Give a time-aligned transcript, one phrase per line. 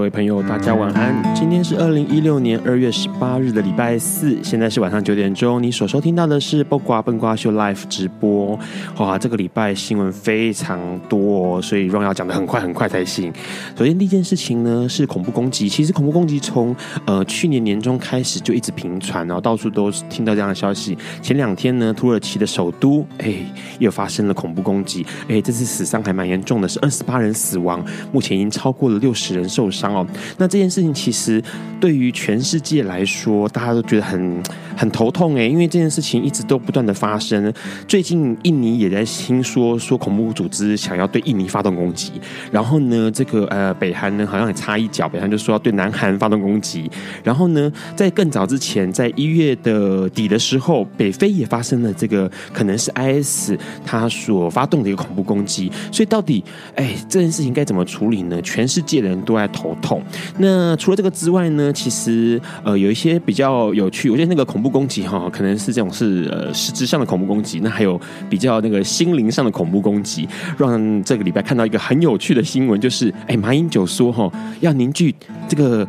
[0.00, 1.29] 各位朋友，大家晚安。
[1.40, 5.60] 今天是二零一六年二月十八日的礼拜四，现在是晚上九点钟。
[5.60, 8.58] 你所收听到的是《笨瓜笨瓜秀》Live 直播。
[8.98, 13.32] 哇，这个礼拜新闻非常多哦，所以 Ron 要讲的很快很快才行。
[13.74, 15.66] 首先第一件事情呢是恐怖攻击。
[15.66, 20.96] 其实恐怖攻击从呃去年年中开始就一直频传，然后到处都听到这样的消息。
[21.22, 23.34] 前两天呢，土耳其的首都哎
[23.78, 29.94] 又发生了恐怖攻击，哎，这次死伤还蛮严重的，是二十八人死亡，目前已经超过了六十人受伤。
[29.94, 31.29] 哦，那这件事情其实
[31.78, 34.42] 对于全世界来说，大家都觉得很
[34.80, 37.52] 很头痛哎，因为这件事情一直都不断的发生。
[37.86, 42.12] 最近印尼也在听说说恐怖组织想要对印尼发动攻击，
[42.50, 46.90] 然后呢，这个呃北韩呢好像也插一脚，北韩就说要对南韩发动攻击。
[47.22, 53.52] 然后呢，在更早之前，在一月的底的时候，北非也发生了这个可能是 IS
[53.84, 55.70] 他所发动的一个恐怖攻击。
[55.92, 56.42] 所以到底
[56.74, 58.40] 哎这件事情该怎么处理呢？
[58.40, 60.02] 全世界的人都在头痛。
[60.38, 67.60] 那除了这个之外呢，其实呃有一些比较有趣，我觉得那个恐怖攻击哈，可能是这种是呃实质上的恐怖攻击。
[67.60, 74.30] 那还有比较那个心灵上的恐怖攻击，让这个礼拜看到一个很有趣的新闻，就是哎马英九说哈
[74.60, 75.14] 要凝聚
[75.48, 75.86] 这个。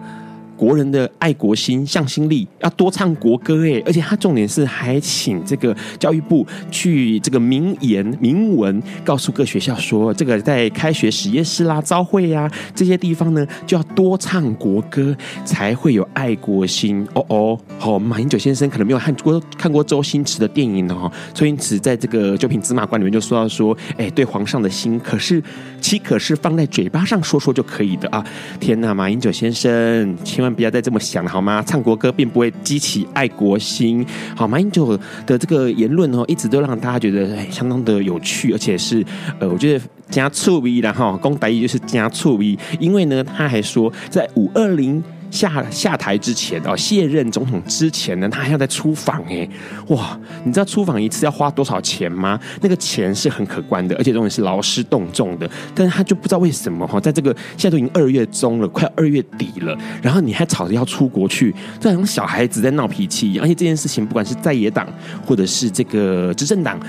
[0.62, 3.82] 国人的爱国心、向心力，要多唱国歌哎！
[3.84, 17.04] 而且他重点是还请这个教育部去这个名言名文告诉各学校说，这个在开学实验室啦、朝会呀这些地方呢，就要多唱国歌，才会有爱国心。
[17.16, 25.42] 哦哦，好，马英九先生可能没有看过看过周星驰的电影哦，周星驰在这个九品芝麻官里面就说到说，哎，对皇上的心可是
[25.80, 28.24] 岂可是放在嘴巴上说说就可以的啊？
[28.60, 30.51] 天哪，马英九先生，千万。
[30.54, 31.64] 不要再这么想了好吗？
[31.66, 34.06] 唱国歌并不会激起爱国心。
[34.36, 39.06] 好，马英九的这个言论哦，一直都让大家觉得哎，相当的有趣，而且是
[39.40, 45.04] 呃，我觉得加醋味然后攻打一就是加醋味，因为呢，他还说在五二零。
[45.32, 49.48] 下下台之前哦，卸任总统之前呢，他还要再出访哎，
[49.88, 50.20] 哇！
[50.44, 52.40] 你知道出访一次要花多少钱吗？
[52.62, 55.50] 那个钱是很可观的，而且重点是劳师动众的。
[55.74, 63.46] 但是他就不知道为什么哈，在这个现在都已经二月中了，快二月底了，然后你还吵着要出国去，就好像小孩子在闹脾气一样。
[63.46, 64.88] 而且这件事情，不管是在野党
[65.26, 66.80] 或者是这个执政党。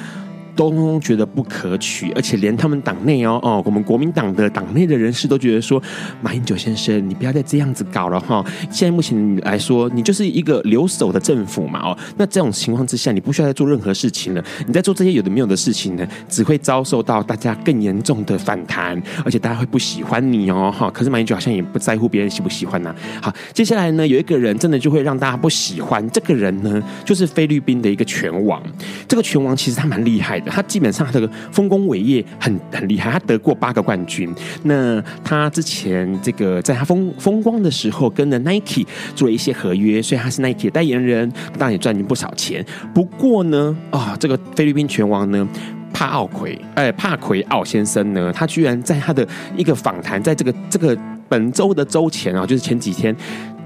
[0.54, 5.82] 都觉得不可取，而且连他们党内哦哦，我们国民党的党内的人士都觉得说，
[6.20, 8.44] 马英九先生，你不要再这样子搞了哈。
[8.70, 11.98] 现在目前来说，你就是一个留守的政府嘛哦。
[12.16, 14.44] 那这种情况之下，你不需要再做任何事情了。
[14.66, 20.90] 你在做这些有的没有的事情呢，只会遭受到大家更严重的反弹，而且大家会不喜欢你哦哈。
[20.90, 22.94] 可是马英九好像也不在乎别人喜不喜欢呐。
[23.22, 28.62] 好，接下来呢，有一个人真的就会让大家不喜欢，这个人呢，就是菲律宾的一个拳王。
[29.08, 30.41] 这个拳王其实他蛮厉害。
[30.46, 34.32] 他基本上他的丰功伟业很很厉害，他得过八个冠军。
[34.64, 42.64] 那他之前这个在他风风光的时候，跟了 Nike 做了一些合约，所以他是 Nike 的代言人，当然也赚进不少钱。
[42.94, 45.46] 不过呢，啊、哦，这个菲律宾拳王呢，
[45.92, 49.26] 帕奥奎，哎，帕奎奥先生呢，他居然在他的
[49.56, 50.96] 一个访谈，在这个这个
[51.28, 53.14] 本周的周前啊，就是前几天。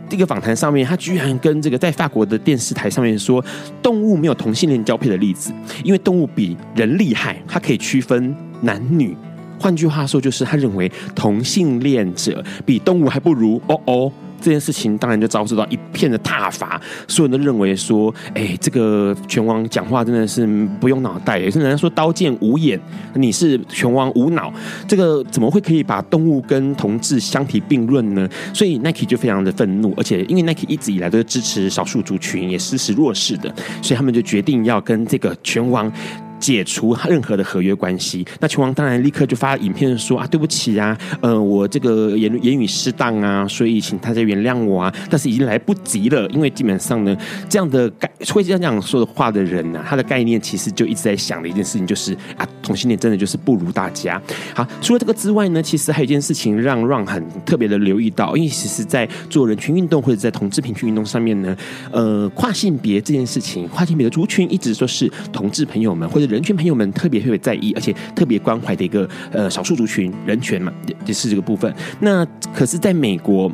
[0.08, 3.44] 这个访谈上面，他居然跟这个在法国的电视台上面说，
[3.82, 5.52] 动物没有同性恋交配的例子，
[5.82, 9.16] 因为动物比人厉害，它可以区分男女。
[9.58, 13.60] 换句话说，就是他认为同性恋者比动物还不如。
[13.66, 14.12] 哦哦。
[14.40, 20.46] 这件事情当然就遭受到一片的挞伐，所有人都认为说，哎，这个拳王讲话真的是
[20.80, 22.80] 不用脑袋，也是人家说刀剑无眼，
[23.14, 24.52] 你是拳王无脑，
[24.86, 28.28] 这个怎么会可以把动物跟同志相提并论呢？
[28.52, 33.52] 所以 Nike 就非常的愤怒，而且因为 Nike 一直以来都是支持少数族群，也支持弱势的，
[33.82, 35.90] 所以他们就决定要跟这个拳王。
[36.38, 38.26] 解除任何的合约关系。
[38.40, 44.94] 那拳王当然立刻就发影片说啊，对不起啊，呃，我这个言言语失当啊，所以请大家原谅我啊。
[45.10, 47.16] 但是已经来不及了，因为基本上呢，
[47.48, 54.20] 这样的概会这样说的话的人呢、他的概念其实就一直在想的一件事情就是啊，同性恋真的就是不如大家。
[54.54, 61.56] 好，除了这个之外呢，其实还有一件事情让让很特别的留意到，因为其实在做人权运动或者在同志平权运动上面呢，
[61.90, 70.72] 呃，跨性别这件事情，跨性别的族群一直说是同志朋友们或者人权朋友们特别特别在意，而且特别关怀的一个呃少数族群人权嘛，
[71.06, 71.72] 也是这个部分。
[72.00, 73.50] 那可是在美国。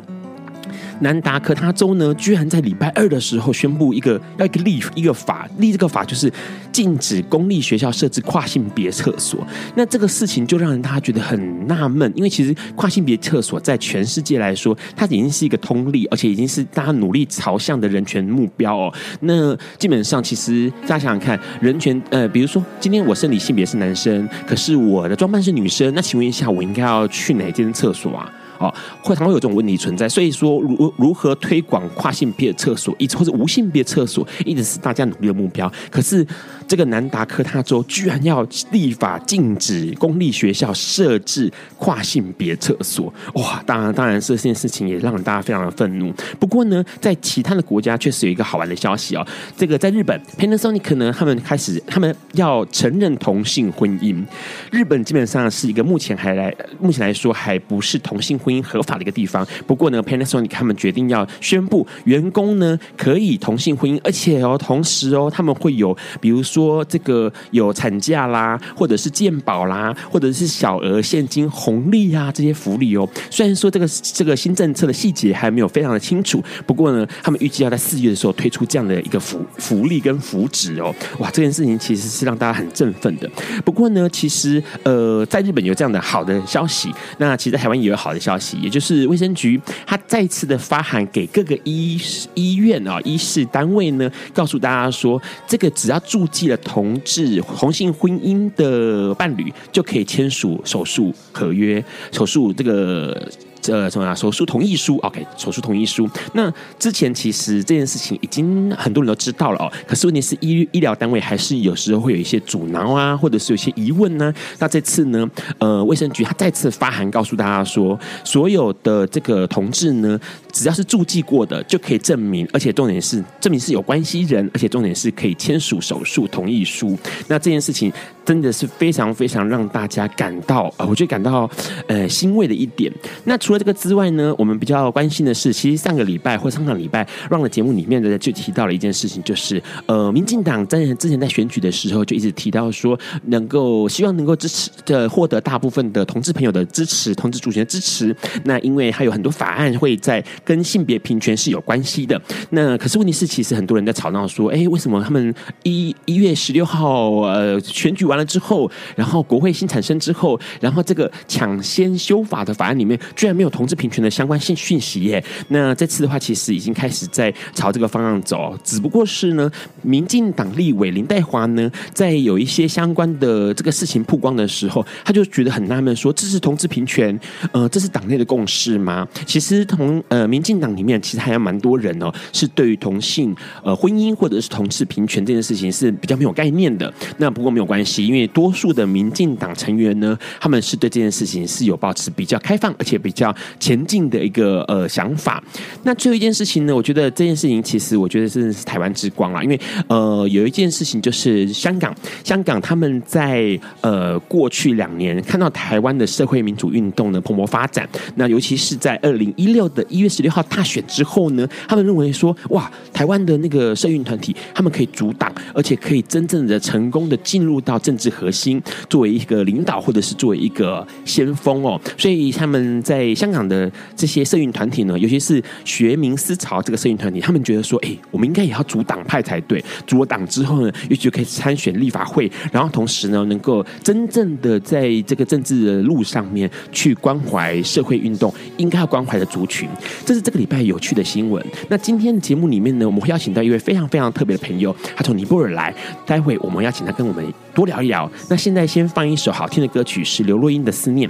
[1.03, 6.31] 南达科他州呢，居然在礼拜二的时候宣布一个要一个立一个法立这个法，就是
[6.71, 9.45] 禁止公立学校设置跨性别厕所。
[9.75, 18.93] 那这个事情就让人大家觉得很纳闷，因为其实跨性别厕所在全世界来说，它已经是一个通例，而且已经是大家努力朝向的人权目标哦。
[19.19, 28.31] 那基本上，其实大家想想看，人权呃，比如说今天我生理性别是男生，可是我的装扮是女生，那请问一下，我应该要去哪间厕所啊？
[28.63, 35.71] 哦，会常会有这种问题存在，所以说如如何推广跨性别厕所，一直或者无性别厕所，一直是大家努力的目标。
[35.91, 36.25] 可是
[36.67, 43.61] 这个南达科他州居然要立法禁止公立学校设置跨性别厕所，哇！
[43.65, 46.13] 当然，当然这件事情也让大家非常的愤怒。
[46.39, 49.25] 不过呢，在其他的国家确实有一个好玩的消息哦，
[49.55, 54.23] 这个在日本，Panasonic 呢，他们开始他们要承认同性婚姻。
[54.71, 59.45] 日本基本上是一个目前还来目前来说还不是同性婚姻合法的一个地方。
[59.65, 73.09] 不过呢，Panasonic 他们决定要宣布员工呢可以同性婚姻，而且哦，同时哦，他们会有比如说说这个有产假啦，或者是健保啦，或者是小额现金红利啊这些福利哦。
[73.31, 80.93] 虽然说这个这个新政策的细节还没有非常的清楚，不过呢，他们预计要在四月的时候推出这样的一个福福利跟福祉哦。
[81.17, 83.29] 哇，这件事情其实是让大家很振奋的。
[83.65, 88.57] 不过呢，其实呃，在日本有这样的好的消息，那其实在台湾也有好的消息。
[88.61, 91.99] 也就是卫生局，他再次的发函给各个医
[92.33, 103.31] 医院啊、医事单位呢，告诉大家说，这个只要住进同志同性婚姻的伴侣，就可以签署手术合约，手术这个。
[103.63, 104.13] 这什么啊？
[104.13, 106.07] 手术同意书，OK，手术同意书。
[106.33, 109.71] 那之前其实这件事情已经很多人都知道了哦。
[109.87, 114.31] 可是问题是医医疗单位还是有时候会有一些阻挠啊，或者是有些疑问呢。
[114.59, 115.27] 那这次呢，
[115.59, 120.19] 呃，卫生局他再次发函告诉大家说，所有的这个同志呢，
[120.51, 126.97] 只要是注记过的就可以证明，而且重点是证明是有关系人，而且重点是可以签署手术同意书。
[127.29, 127.91] 那这件事情
[128.25, 131.49] 真的是非常非常让大家感到，呃，我觉得感到
[131.87, 132.91] 呃欣慰的一点。
[133.23, 148.15] 那除除了这个之外呢，我们比较关心的是，其实上个礼拜或上个礼拜，Ron 的节目里面的就提到了一件事情，就是呃，民进党在之前在选举的时候就一直提到说，能够希望能够支持的获得大部分的同志朋友的支持，同志主权的支持。
[148.43, 152.19] 那因为还有很多法案会在跟性别平权是有关系的。
[152.49, 163.42] 那可是问题是，其实很多人在吵闹说，哎，为什么他们一一月十六号呃选举完了之后，然后国会新产生之后，然后这个抢先修法的法案里面居然没有。
[163.43, 169.51] 有同志平权的相关信讯息耶，那这次的话，其实已经开始在朝这个方向走，只不过是呢，
[169.81, 177.19] 民进党立委林黛华呢，在有一些相关的这个事情曝光的时候，他就觉得很纳闷，说这是同志平权，
[177.51, 179.07] 呃，这是党内的共识吗？
[179.25, 186.91] 其实同呃，民进党里面其实还有蛮多人哦，是对于同性呃婚姻或者是同志平权这件事情是比较没有概念的。
[187.17, 193.32] 那不过没有关系，因为多数的民进党成员呢，他们是对这件事情是有保持比较开放，而且比较。
[193.59, 195.43] 前进的一个呃想法。
[195.83, 229.63] 那最后一件事情呢，我觉得这件事情其实我觉得真的是台湾之光啦，因为呃有一件事情就是香港，香港他们在呃过去两年看到台湾的社会民主运动呢蓬勃发展，那尤其是在二零一六的一月十六号大选之后呢，他们认为说哇，台湾的那个社运团体他们可以阻挡，而且可以真正的成功的进入到政治核心，作为一个领导或者是作为一个先锋哦，所以他们在香港的这些社运团体呢，尤其是学民思潮这个社运团体，他们觉得说，哎，我们应该也要组党派才对。
[229.85, 239.67] 组了党之后呢，也许就可以参选立法会，然后同时呢，能够真正的在这个政治的路上面去关怀社会运动应该要关怀的族群。
[240.05, 241.43] 这是这个礼拜有趣的新闻。
[241.69, 245.73] 那今天的节目里面呢，我们会邀请到一位非常非常特别的朋友，他从尼泊尔来。
[246.05, 248.09] 待会我们要请他跟我们多聊一聊。
[248.29, 251.09] 那现在先放一首好听的歌曲，是刘若英的《思念》。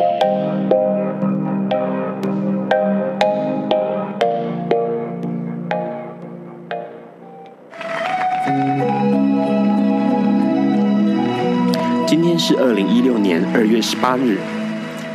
[12.11, 14.37] 今天是二零一六年二月十八日，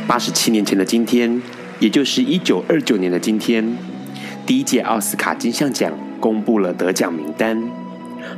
[0.07, 1.39] 八十七年前的今天，
[1.79, 3.77] 也就是一九二九年的今天，
[4.47, 7.61] 第一届奥斯卡金像奖公布了得奖名单，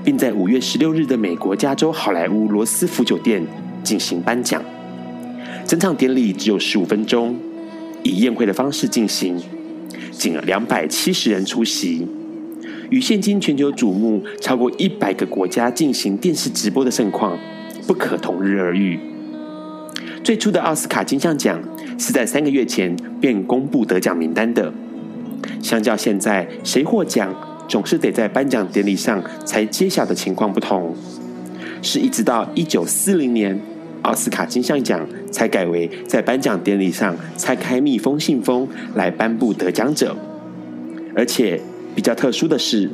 [0.03, 3.41] 并在五月十六日的美国加州好莱坞罗斯福酒店
[3.81, 4.61] 进行颁奖。
[5.65, 7.37] 整场典礼只有十五分钟，
[8.03, 9.41] 以宴会的方式进行，
[10.11, 12.05] 仅两百七十人出席，
[12.89, 17.39] 与现今全球瞩目超过一百个国家进行电视直播的盛况。
[17.89, 18.99] 不可同日而语。
[20.23, 21.59] 最初的奥斯卡金像奖
[21.97, 24.71] 是在三个月前便公布得奖名单的，
[25.59, 27.33] 相较现在谁获奖
[27.67, 30.95] 总是得在颁奖典礼上才揭晓的情况不同，
[31.81, 33.59] 是一直到一九四零年
[34.03, 40.15] 奥斯卡金像奖才改为在颁奖典礼上拆开密封信封来颁布得奖者，
[41.15, 41.59] 而且
[41.95, 42.87] 比较特殊的是，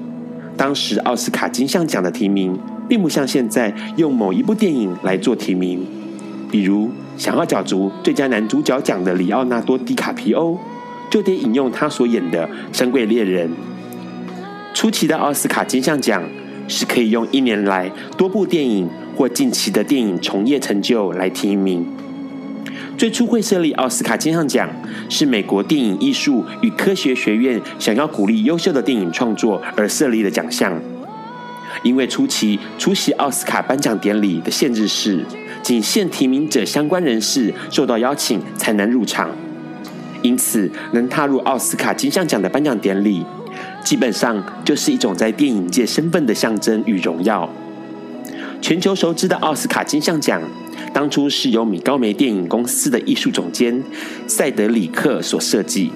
[0.55, 2.57] 当时奥斯卡金像奖的提名。
[2.87, 5.85] 并不像现在用某一部电影来做提名，
[6.49, 10.57] 比如想要角逐最佳男主角奖的里奥纳多·迪卡皮欧，
[11.09, 13.49] 就得引用他所演的《神鬼猎人》。
[14.73, 16.21] 初期的奥斯卡金像奖
[16.67, 21.85] 是可以用一年来多部电影或近期的电影从业成就来提名。
[22.97, 24.69] 最初会设立奥斯卡金像奖，
[25.09, 30.81] 是美国电影艺术与科学学院想要鼓励优秀的电影创作而设立的奖项。
[31.83, 35.23] 因为初期出席奥斯卡颁奖典礼的限制是，
[35.61, 39.29] 仅限提名者相关人士受到邀请才能入场，
[40.21, 43.25] 因此能踏入奥斯卡金像奖的颁奖典礼，
[43.83, 47.49] 基本上就是一种在电影界身份的象征与荣耀。
[48.61, 50.41] 全球熟知的奥斯卡金像奖，
[50.91, 53.83] 当初是由米高梅电影公司的艺术总监
[54.27, 55.91] 塞德里克所设计，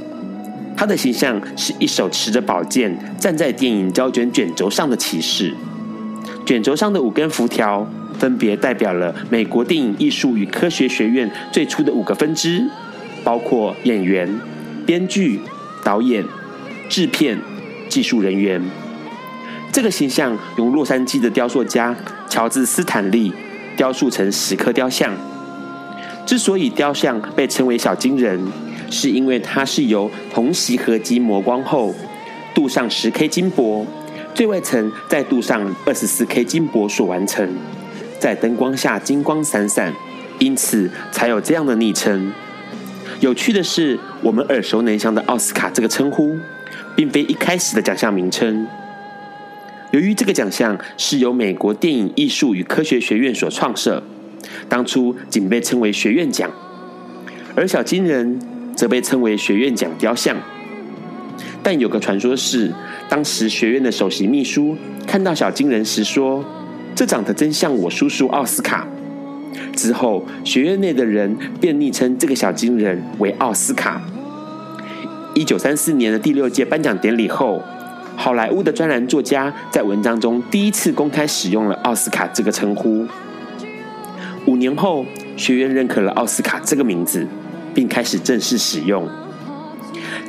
[0.78, 5.56] 他的形象是一手持着宝剑站在电影胶卷卷轴上的骑士。
[6.50, 7.88] 卷轴上的五根辐条，
[8.18, 12.68] 分别代表了美国电影艺术与科学学院最初的五个分支，
[13.24, 14.28] 包括演员、
[14.84, 15.40] 编剧、
[15.84, 16.26] 导演、
[16.90, 17.40] 制片、
[17.88, 18.60] 技术人员。
[19.72, 21.96] 这个形象由洛杉矶的雕塑家
[22.28, 23.32] 乔治斯坦利
[23.78, 25.14] 雕塑成十颗雕像。
[26.26, 28.44] 之所以雕像被称为小金人，
[28.90, 31.94] 是因为它是由铜锡合金磨光后
[32.56, 33.86] 镀上十 K 金箔。
[34.34, 37.50] 最外层再镀上二十四 K 金箔所完成，
[38.20, 39.94] 在灯光下金光闪闪，
[40.40, 42.32] 因此才有这样的昵称。
[43.20, 46.38] 有趣的是，我们耳熟能详的奥斯卡这个称呼，
[46.96, 48.66] 并非一开始的奖项名称。
[49.92, 54.02] 由于这个奖项是由美国电影艺术与科学学院所创设，
[54.70, 56.50] 当初仅被称为学院奖，
[57.56, 58.40] 而小金人
[58.74, 60.38] 则被称为学院奖雕像。
[61.62, 62.74] 但有个传说是，
[63.10, 66.44] 当时学院的首席秘书看到小金人时说
[66.96, 68.88] ：“这长得真像我叔叔奥斯卡。”
[69.76, 74.02] 之后，学院内的人便昵称这个小金人为奥斯卡。
[75.34, 77.62] 一九三四年的第六届颁奖典礼后，
[78.16, 83.06] 好莱坞的专栏作家在文章中第一次公开使用了奥斯卡这个称呼。
[84.46, 87.28] 五年后，学院认可了奥斯卡这个名字，
[87.74, 89.08] 并开始正式使用。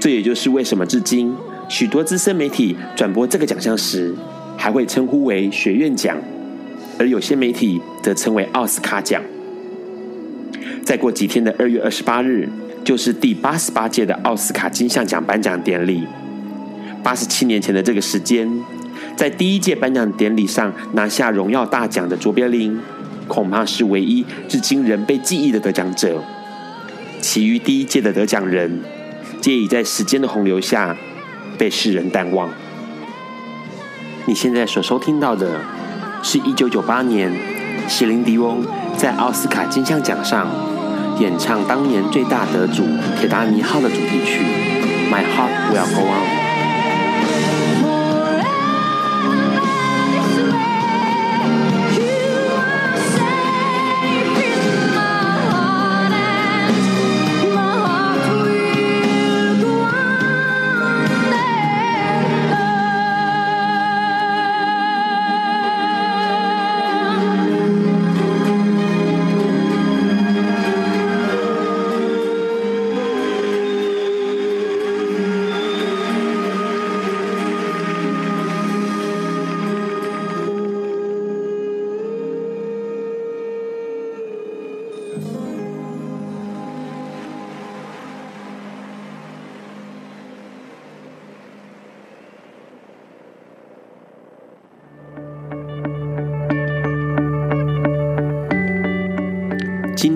[0.01, 1.33] 这也就是为什么至今。
[1.69, 4.13] 许多资深媒体转播这个奖项时，
[4.57, 6.17] 还会称呼为学院奖，
[6.99, 9.23] 而有些媒体则称为奥斯卡奖。
[10.83, 12.49] 再过几天的二月二十八日，
[12.83, 16.03] 就是第八十八届的奥斯卡金像奖颁奖典礼。
[17.03, 18.51] 八十七年前的这个时间，
[19.15, 22.77] 在第一届颁奖典礼上拿下荣耀大奖的卓别林，
[23.29, 26.25] 恐怕是唯一至今仍被记忆的得奖者。
[27.21, 28.81] 其余第一届的得奖人，
[29.41, 30.97] 皆已在时间的洪流下。
[31.59, 32.49] 被世人淡忘。
[34.25, 35.61] 你现在所收听到的，
[36.23, 37.31] 是一九九八年
[37.87, 38.65] 席琳迪翁
[38.97, 40.49] 在奥斯卡金像奖上
[41.19, 42.85] 演唱当年最大得主
[43.19, 44.41] 《铁达尼号》的主题曲
[45.13, 46.47] 《My Heart Will Go On》。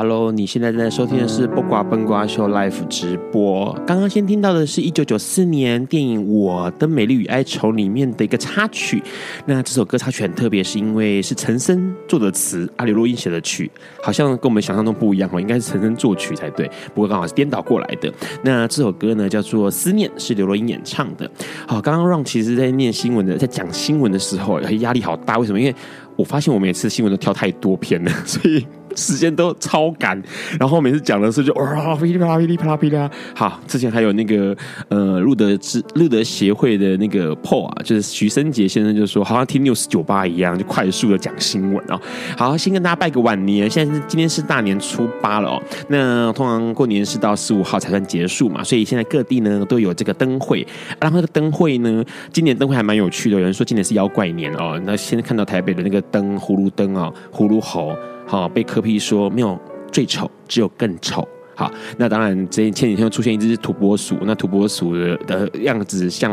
[0.00, 3.70] ？Hello，你现在正在收听的是《不瓜笨瓜秀》Live 直播。
[3.86, 9.02] 刚刚先听到的是一九九四年电影《我的美丽与哀愁》里面的一个插曲。
[9.44, 13.70] 那这首歌插曲很特别，是因为是陈升作的词，阿刘若英写的曲，
[14.02, 16.66] 好像跟我们想象中不一样哦，应该是陈升作曲才对。
[16.94, 18.10] 不过刚好是颠倒过来的。
[18.42, 21.30] 那这首歌呢叫做《思念》，是刘若英演唱的。
[21.66, 25.36] 好，刚刚让其实在念新闻的，在讲新闻的时候，压力好大。
[25.36, 25.60] 为什么？
[25.60, 25.74] 因为
[26.16, 28.64] 我发现我每次新闻都跳太多篇了，所以。
[28.96, 30.20] 时间都超赶，
[30.58, 33.10] 然后每次讲的时候就哇噼里啪啦噼里啪啦噼里啪啦。
[33.34, 34.56] 好，之前还有那个
[34.88, 42.00] 呃路德之路德协会的那个 p o 啊，就是徐生杰先生就说，好像听 News 酒吧一样，就快速的讲新闻啊。
[42.36, 45.62] 好，先跟大家拜个晚年，现在是今天是大年初八了哦。
[45.88, 50.66] 那通常过年是到十五号才算结束嘛，所以现在各地呢都有这个灯会。
[51.00, 54.80] 然后这个灯会呢，今年灯会还蛮有趣的，有人说今年是妖怪年哦。
[54.84, 57.94] 那现在看到台北的那个灯，葫芦灯啊，葫芦猴。
[58.30, 59.58] 好，被柯比说没有
[59.90, 61.26] 最丑，只有更丑。
[61.56, 66.30] 好，那当然，这前几天又出现一只土拨鼠，那土拨鼠的的样子像。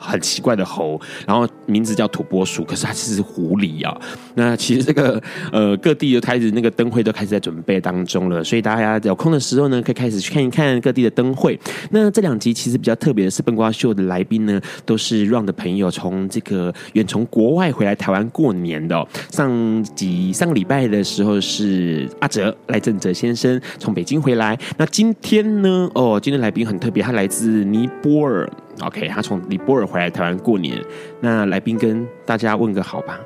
[0.00, 4.00] 很奇怪的猴，然后名字叫土拨鼠，可是它其实是狐狸啊。
[4.34, 11.58] 那其实这个呃各地就开始那个灯会都开始在准备当中了，所以大家有空的时候呢，可以开始去看一看各地的灯会。
[11.90, 19.06] 那这两集其实比较特别的是，笨瓜秀的来宾呢都是 Ron 的朋友，从这个远从国外回来台湾过年的。
[19.30, 28.48] 上集上个礼拜的时候是阿哲赖正哲先生从北京回来，那今天呢哦，今天来宾很特别，他来自尼泊尔。
[28.82, 30.82] OK，他从尼泊尔回来台湾过年，
[31.20, 33.20] 那来宾跟大家问个好吧。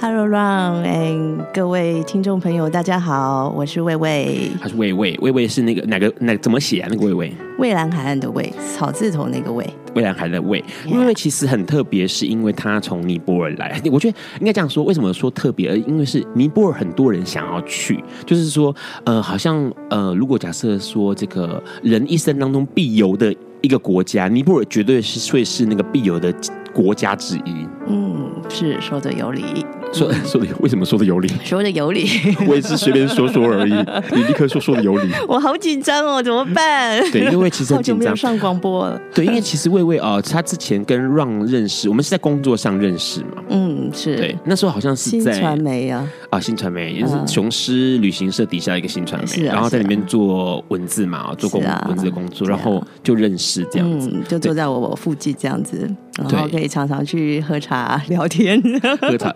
[0.00, 1.14] Hello，Ron，哎，
[1.52, 4.50] 各位听众朋友，大家好，我是魏魏。
[4.58, 6.88] 他是魏魏，魏魏是那个哪个哪怎么写啊？
[6.90, 9.62] 那个魏魏，蔚蓝海岸的魏，草字头那个魏，
[9.94, 10.64] 蔚蓝海岸的魏。
[10.90, 13.78] 魏魏其实很特别，是因为他从尼泊尔来。
[13.92, 15.76] 我觉得应该这样说，为什么说特别？
[15.80, 26.32] 因为是尼泊尔很多人想要去，就是说，呃，好像呃，如果假设说这个人一生当中必游的一个国家，尼泊尔绝对是会是那个必游的
[26.72, 27.66] 国家之一。
[27.88, 29.64] 嗯，是说的有理。
[29.92, 31.28] 说说的为什么说的有理？
[31.42, 32.06] 说的有理，
[32.46, 33.72] 我也是随便说说而已。
[34.14, 37.02] 你立刻说说的有理，我好紧张哦，怎么办？
[37.10, 39.00] 对，因为其实很紧张，好久没有上广播了。
[39.12, 43.42] 对，因为其实魏魏啊，他之前跟 Ron 认识，我们是在工作上认识嘛。
[43.50, 44.14] 嗯，是。
[44.16, 55.90] 对，那时候好像是在新传媒啊，啊，新传媒也是雄狮旅行社底下一个新传媒，然后在里面做文字嘛，做工文字的工作，然后就认识这样子，就坐在我我附近这样子。
[56.18, 58.60] 然后可以常常去喝茶聊天，
[59.00, 59.32] 喝茶。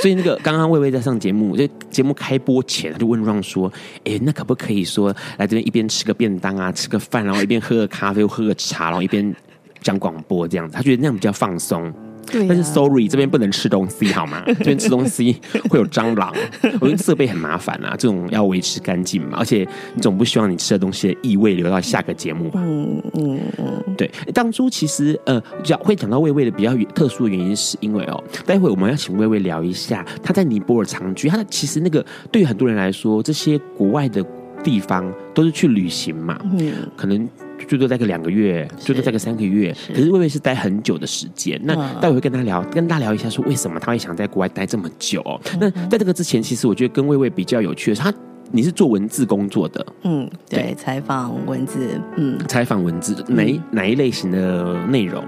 [0.00, 3.72] 所以那个刚刚魏巍在上节目，就节目开播前他就问 Ron 说
[4.04, 9.34] ：“哎，那可不可以说来这边一边吃个便当啊，吃个饭，然后一边喝个咖啡，喝个茶，然后一边
[9.82, 10.74] 讲广播这样子？
[10.76, 11.92] 他觉得那样比较放松。”
[12.30, 14.42] 对啊、但是，sorry，这边不能吃东西， 好吗？
[14.46, 15.36] 这边吃东西
[15.70, 16.32] 会有蟑螂，
[16.80, 22.60] 我觉得设备很麻烦啊，这种要维持干净嘛，而且你总不希望你吃的东西的异味留到下个节目吧？
[22.64, 24.10] 嗯嗯嗯，对。
[24.34, 34.24] 当初其实呃，讲会讲到魏魏的比较特殊的原因，是因为哦，待会我们要请魏魏聊一下他在尼泊尔长居，他的其实那个对于很多人来说，这些国外的
[34.62, 37.28] 地方都是去旅行嘛，嗯，可能。
[37.66, 39.72] 最多待个两个月，最多待个三个月。
[39.74, 41.60] 是可是魏魏是待很久的时间。
[41.64, 45.22] 那待会会跟他聊，跟大家聊一下，说为什么他会想在国外待这么久。
[45.52, 48.12] 嗯、那在这个之前，其实我觉得跟魏魏比较有趣的是，他
[48.52, 55.24] 你是做文字工作的，嗯，对，采访文字，嗯，采访文字哪一哪一类型的内容？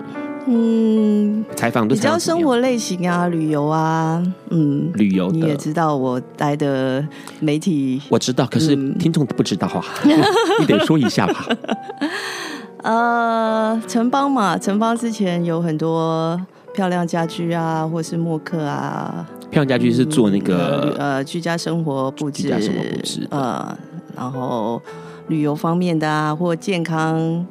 [0.51, 7.07] 嗯，采访比较生活类型啊，旅游啊，嗯，旅游你也知道我待的
[7.41, 10.19] 媒体，我知道，可是听众不知道啊，嗯、
[10.61, 11.47] 你得说一下吧。
[12.83, 16.41] 呃，城邦嘛，城邦之前有很多
[16.73, 23.77] 漂亮家居啊，或是默克啊，漂亮家居是做那个、嗯、呃居家生活布置，居家生活布置，呃，
[24.17, 24.81] 然后
[25.27, 27.47] 旅游方面的啊，或健康，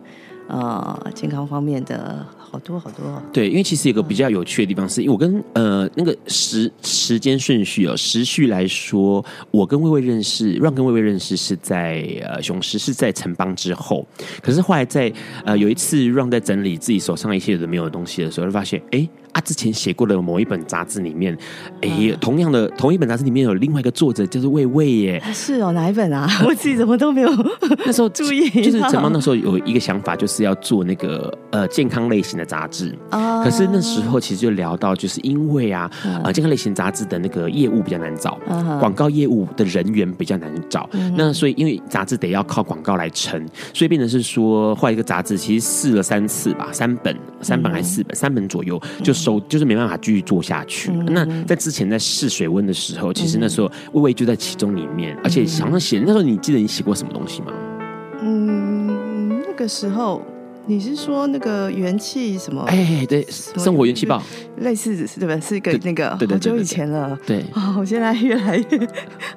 [0.47, 2.25] 呃，健康方面的。
[2.49, 3.21] 好多好多！
[3.33, 14.07] 对，因为其实有个比较有趣的地方是，因为我跟呃那个时时间顺序哦，时序来说，我跟薇薇认识，Ron 跟薇薇认识是在呃雄狮是在城邦之后，
[14.41, 15.11] 可是后来在
[15.45, 19.07] 呃有一次 Ron 在整理自己手上一些有的没有的东西的时候，就发现哎。
[19.37, 21.31] 啊，之前写过的某一本杂志里面，
[21.81, 25.21] 哎、嗯，同样的同一本杂志里面有另外一个作者就是魏魏耶。
[25.31, 26.27] 是哦，哪一本啊？
[26.47, 27.29] 我自己怎么都没有
[27.85, 28.49] 那时候 注意。
[28.49, 32.97] 就是陈芳那时候有一个想法，就是要做那个呃健康类型的杂志。
[33.11, 38.39] 啊、可是那时候其实就聊到，就是因为啊，啊、呃，健康类型杂志的那个业务比较难找，
[38.79, 40.89] 广、啊、告业务的人员比较难找。
[40.93, 50.89] 嗯、那所以因为杂志得要靠广告来撑，所以变成是说画一个杂志，其实试了三次吧，三本、三本还是四本，嗯、三本左右就收，就是没办法继续做下去。
[50.91, 57.51] 嗯、那在之前在试水温的时候，其实那时候微微就在其中里面，而且好像写那时候，你记得你写过什么东西吗？
[58.21, 60.21] 嗯，那个时候。
[60.69, 62.61] 你是说那个元气什么？
[62.63, 64.21] 哎，对，生活元气棒，
[64.57, 65.39] 类似是对吧？
[65.39, 67.17] 是一个那个好久以前了。
[67.25, 68.87] 对，啊，我现在越来越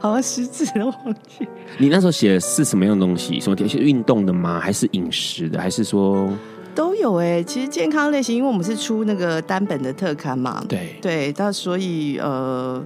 [0.00, 1.46] 好像失智了，忘记。
[1.78, 3.38] 你那时候写的是什么样的东西？
[3.38, 3.56] 什么？
[3.68, 4.58] 是运动的吗？
[4.58, 5.60] 还是饮食的？
[5.60, 6.28] 还是说
[6.74, 7.16] 都有？
[7.16, 10.64] 哎，其实健康类型，因为我们是出那个单本的特刊嘛。
[10.68, 12.84] 对对，那所以呃。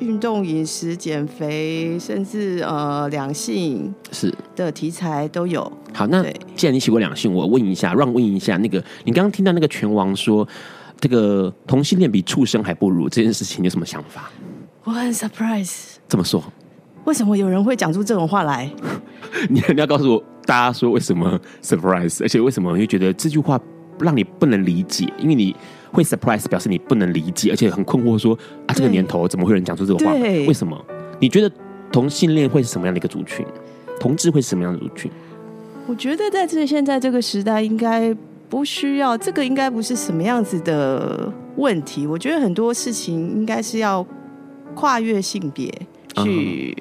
[0.00, 5.62] 运动、饮食、减肥，甚至呃两性是的题材都有。
[5.94, 6.20] 好，那
[6.56, 10.46] 既然你写过两性，我问一下，让问一下那个，你刚刚听到那个拳王说，
[10.98, 14.32] 这个同性恋比畜生还不如这件事情，有什么想法？
[14.82, 15.94] 我很 surprise。
[16.08, 16.42] 怎么说？
[17.04, 18.70] 为什么有人会讲出这种话来？
[19.48, 23.60] 你你要告诉我，大家说为什么 surprise，而且为什么你会觉得这句话
[24.00, 25.12] 让你不能理解？
[25.18, 25.54] 因为你。
[25.94, 30.12] 会 surprise 表示你不能理解，而且很困惑说，说啊，这个年头怎么会有人讲出这种话？
[30.12, 30.76] 为什么？
[31.20, 31.48] 你觉得
[31.92, 33.46] 同性恋会是什么样的一个族群？
[34.00, 35.08] 同志会是什么样的族群？
[35.86, 38.12] 我觉得在这现在这个时代，应该
[38.48, 42.08] 不需要这个，应该不是什么样子的问题。
[42.08, 44.04] 我觉得很多事情应该是要
[44.74, 45.72] 跨越性别
[46.24, 46.76] 去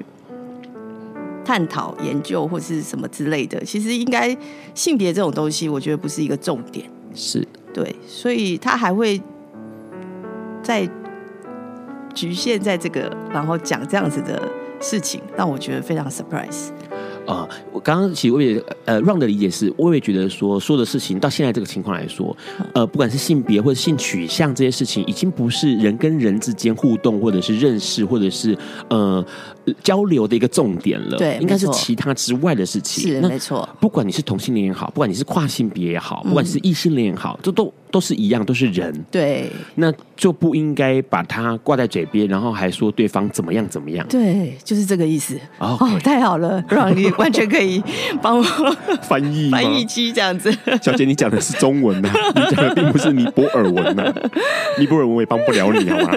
[1.45, 3.63] 探讨、研究或是什么之类的。
[3.63, 4.35] 其实应该
[4.73, 6.89] 性别这种东西，我觉得不是一个重点。
[7.13, 7.47] 是。
[7.73, 9.19] 对，所以他还会
[10.61, 10.87] 在
[12.13, 14.39] 局限在这个，然后讲这样子的
[14.79, 16.69] 事情，让我觉得非常 surprise。
[17.25, 22.35] 啊、呃，我刚刚其实我也呃，Ron 的理解是，我也觉得说说的事情到现在这个情况来说，
[22.73, 28.57] 呃，不管是性别或者性取向这些事情，已经不是人跟人之间互动或者是认识或者是
[28.89, 29.25] 呃
[29.81, 31.17] 交流的一个重点了。
[31.17, 33.03] 对，应该是其他之外的事情。
[33.03, 33.67] 是，没错。
[33.79, 37.73] 不管你是同性恋也好，不管你是跨性别也好，不管你是异性恋也好，这、嗯、都。
[37.93, 38.91] 都是一样，都是人。
[39.11, 44.03] 对，那就不应该把它挂在嘴边，然后还说对方怎么样怎么样。
[44.09, 45.39] 对，就是这个意思。
[45.59, 47.81] 哦、太好了，让你完全可以
[48.21, 48.43] 帮我
[49.03, 50.51] 翻译翻译机这样子。
[50.81, 54.13] 小姐，你讲的是中文呐、啊， 你讲的并不是尼泊尔文呐、啊，
[54.79, 56.11] 尼泊尔文我也帮不了你，好吗？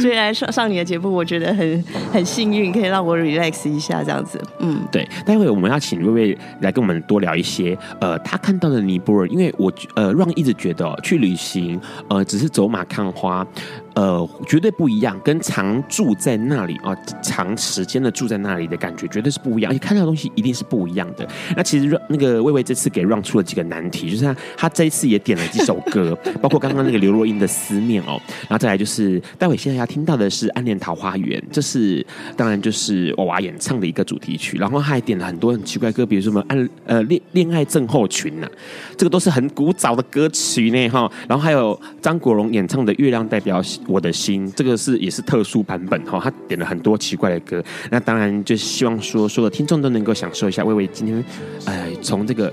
[0.00, 4.40] 所以来上上你的节目，我觉得很很幸运，可以让我 relax 一下这样子。
[4.60, 5.06] 嗯，对。
[5.24, 10.86] 待会我们要请薇薇来跟我们多聊一些，呃，他看到的尼泊尔，因为我呃让一直觉得。
[11.02, 13.46] 去旅行，呃，只是走马看花。
[13.96, 21.26] 呃，绝对不一样，跟常住在那里啊，长时间的住在那里的感觉绝对是不一样，而且看到的东西一定是不一样的。
[21.56, 32.06] 那其实那个魏魏这次给 Ron 出了几个难题，就是他他这一次也点了几首歌， 包括刚刚那个刘若英的《思念》哦，然后再来就是待会现在要听到的是《暗恋桃花源》，这是
[32.36, 38.52] 当然就是娃娃演唱的一个主题曲，然后他还点了很多很奇怪歌，比如说什么暗呃恋恋爱症候群呐、啊，
[38.98, 43.62] 这个都是很古早的歌曲呢哈，然后还有张国荣演唱的《月亮代表》。
[43.86, 50.64] 我的心，这个是也是特殊版本哈，他点了很多奇怪的歌，那当然就希望说，所有听众都能够享受一下。
[50.64, 51.24] 薇薇今天，
[51.64, 52.52] 哎，从这个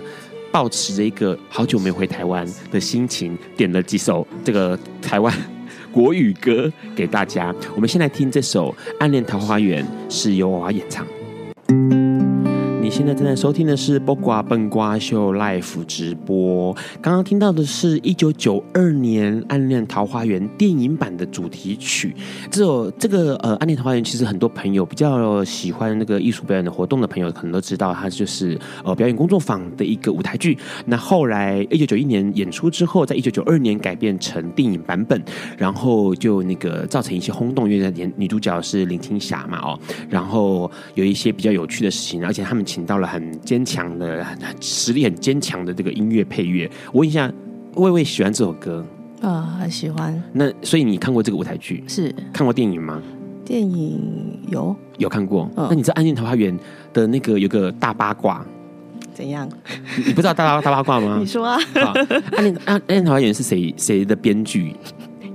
[0.52, 5.34] 抱持着一个好久没回台湾的心情，点了几首这个台湾
[5.92, 7.54] 国语歌给大家。
[7.76, 11.06] 我们先来听这首《暗恋桃花源》，是由娃娃演唱。
[12.94, 16.72] 现在正在收听的是《播瓜笨瓜秀》Live 直播。
[17.02, 22.16] 刚刚听到的是一九九二年《暗恋桃花源》电影版的主题曲。
[22.52, 30.56] 这首这个呃《暗恋桃花源》，其实很多朋友比较喜欢那个艺术表演的活动的朋友，可能都知道，它就是呃表演工作坊的一个舞台剧。
[30.86, 35.20] 那后来一九九一年演出之后，在一九九二年改编成电影版本，
[35.58, 42.83] 然后就那个造成一些轰动，因为演女主角是林青霞嘛，哦，然后有一些比较有趣的事情，而且他们请。
[42.86, 47.32] 到了很坚强的、很实力很坚强的这个音乐配乐，我问一下，
[47.76, 48.86] 魏魏喜欢这首歌
[49.22, 49.48] 啊、哦？
[49.60, 50.22] 很喜欢。
[50.34, 51.84] 那所以你看过这个舞台剧？
[51.88, 53.02] 是看过电影吗？
[53.46, 55.44] 电影有有看过。
[55.56, 56.58] 哦、那你知道《暗恋桃花源》
[56.94, 58.46] 的那个有个大八卦？
[59.14, 59.48] 怎样？
[60.08, 61.18] 你不知道大八大八卦吗？
[61.22, 61.60] 你说啊。
[62.38, 64.74] 《暗恋暗恋桃花源》是谁谁的编剧？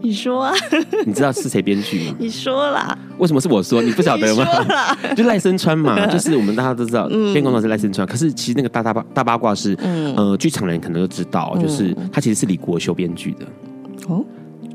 [0.00, 0.54] 你说啊？
[1.04, 2.16] 你知道是谁编剧吗？
[2.18, 2.96] 你说啦。
[3.18, 3.82] 为什么是我说？
[3.82, 4.44] 你不晓得吗？
[5.16, 8.06] 就赖声川嘛， 就是我们大家都知道，编工厂是赖声川。
[8.06, 9.76] 可是其实那个大大八大八卦是，
[10.16, 13.46] 呃，剧场人可能都知道，就是他其实是李国修编剧的。
[14.08, 14.24] 哦。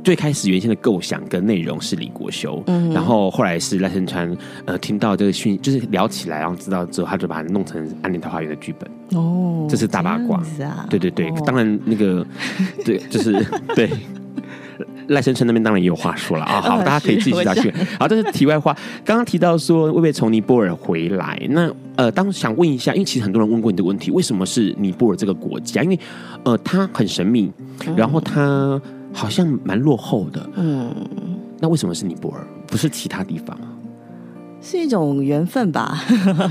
[0.04, 9.18] 最开始原先的构想跟内容是李国修，嗯，然后后来是赖声川，呃，听到这个讯，就是聊起来，然后知道之后，他就把它弄成《暗恋桃花源》的剧本。
[9.18, 12.26] 哦，这是大八卦，啊、对对对，哦、当然那个，
[12.84, 13.32] 对，就是
[13.76, 13.90] 对
[15.08, 16.60] 赖声川那边当然也有话说了啊。
[16.64, 17.74] 好，大家可以继续下去。
[18.00, 18.76] 好，这是题外话。
[19.04, 25.82] 刚刚提到说，会不会从尼泊尔回来，那呃，当想问一下，因为其实很多人问过你的问题，为什么是尼泊尔这个国家？
[25.84, 26.00] 因为
[26.44, 27.52] 呃，它很神秘，
[27.96, 28.82] 然后它。
[29.16, 30.92] 好像蛮落后的，嗯，
[31.60, 33.70] 那为什么是尼泊尔，不是其他地方啊？
[34.66, 36.02] 是一种缘分吧。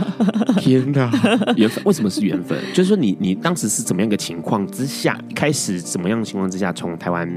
[0.61, 1.11] 天哪，
[1.57, 1.83] 缘分？
[1.85, 2.59] 为什么是缘分？
[2.75, 7.29] 就是说你，你你当时是怎么样的情况之下，开始怎么样的情况之下，从台湾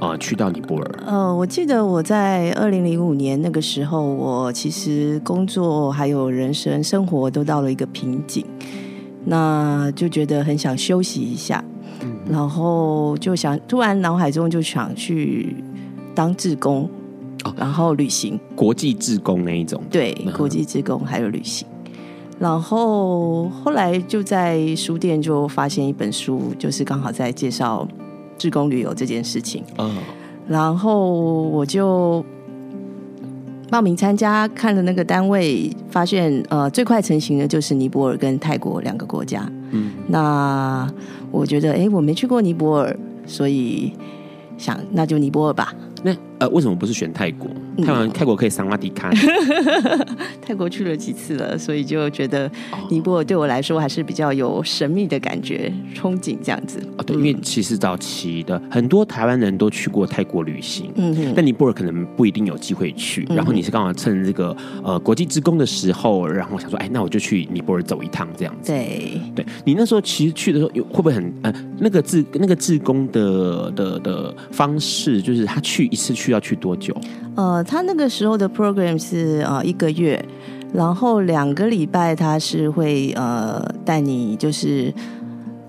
[0.00, 0.94] 呃去到尼泊尔？
[1.06, 8.44] 呃，我记得我在二零零五年那个时候，我其实工作还有人生生活都到了一个瓶颈，
[9.24, 11.64] 那就觉得很想休息一下。
[12.28, 15.56] 然后就想，突然脑海中就想去
[16.14, 16.90] 当志工，
[17.46, 21.66] 哦，然后旅行，国际志工那一种，对，国际志工还有旅行。
[22.38, 27.86] 然后后来就在书店就发现一本书，就是刚好在介绍
[28.36, 29.64] 志工旅游这件事情。
[29.78, 29.96] 嗯，
[30.46, 31.10] 然后
[31.44, 32.24] 我就
[33.70, 39.50] 报名参加，看了那个单位，发现呃最快成型的就是尼泊尔跟泰国两个国家。
[39.70, 40.88] 嗯，那。
[41.32, 43.92] 我觉得，哎，我没去过尼泊尔，所以
[44.56, 45.74] 想那就尼泊尔吧。
[46.02, 47.50] 那呃，为什么不是选泰国？
[47.84, 49.10] 泰国泰国可以桑瓦迪卡。
[50.40, 52.50] 泰国去了几次了，所以就觉得
[52.88, 56.78] 尼泊尔对我来说还是比较有神秘的感觉、憧憬这样子。
[56.96, 63.26] 哦，对，因为其实早期的很多台湾人都去过泰国旅行，嗯哼，但尼泊尔可能不一定有机会去。
[63.30, 68.72] 然后你是刚好趁这个呃国际职工的时候，然后想说，哎，那我就去尼泊尔走一趟这样子。
[68.72, 76.94] 对，对你那时候其实去的时候，有会不会很呃那个志那个志工的的的方式，就是他去一次去要去多久？
[77.34, 80.22] 呃，他那个时候的 program 是呃一个月，
[80.72, 84.92] 然后两个礼拜他是会呃带你就是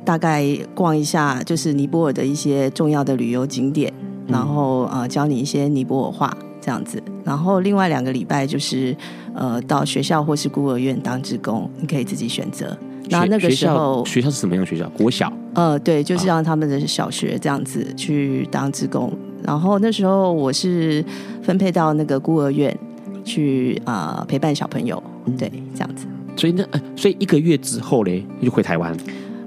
[0.06, 3.91] 大概逛一下，就是尼泊尔的一些重要的旅游景点，
[4.28, 8.96] 然后呃教你一些尼泊尔话这样子，然后另外两个礼拜就是
[9.36, 12.78] 呃到学校或是孤儿院当职工，你可以自己选择。
[13.10, 14.89] 那那个时候学校，是什么样的学校？
[14.89, 15.32] 国小？
[15.54, 19.12] 呃，对，就是让他们的小学这样子去当职工。
[19.43, 21.04] 然后那时候我是
[21.41, 22.78] 分配到那个孤儿院
[23.23, 25.02] 去啊、呃、陪伴小朋友，
[25.38, 26.06] 对，这样子。
[26.36, 28.95] 所以那呃，所以一个月之后嘞，就回台湾，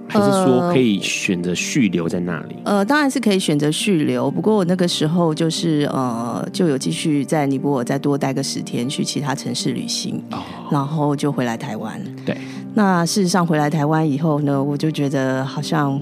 [0.08, 2.56] 还是说可以选择续留在那里？
[2.64, 4.30] 呃，当然是可以选择续留。
[4.30, 10.38] 不过我那个时候就是呃，就有继续在尼泊尔再多待个十天，去其他城市旅行，哦、
[10.70, 12.00] 然后就回来台湾。
[12.24, 12.36] 对。
[12.74, 16.00] 那事实上回来台湾以后呢，我就觉得好像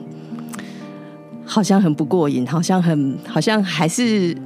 [1.49, 4.37] 好像很不过瘾，好像很好像还是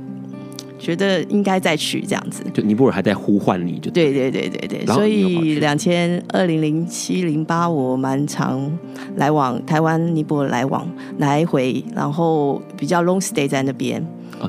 [0.78, 2.44] 觉得应该再去这样子。
[2.54, 4.86] 就尼泊尔还在呼唤你，就对对对对对。
[4.86, 8.70] 所以两千二零零七零八我蛮常
[9.16, 10.88] 来往台湾尼泊尔来往
[11.18, 14.00] 来回，然后比较 long stay 在那边。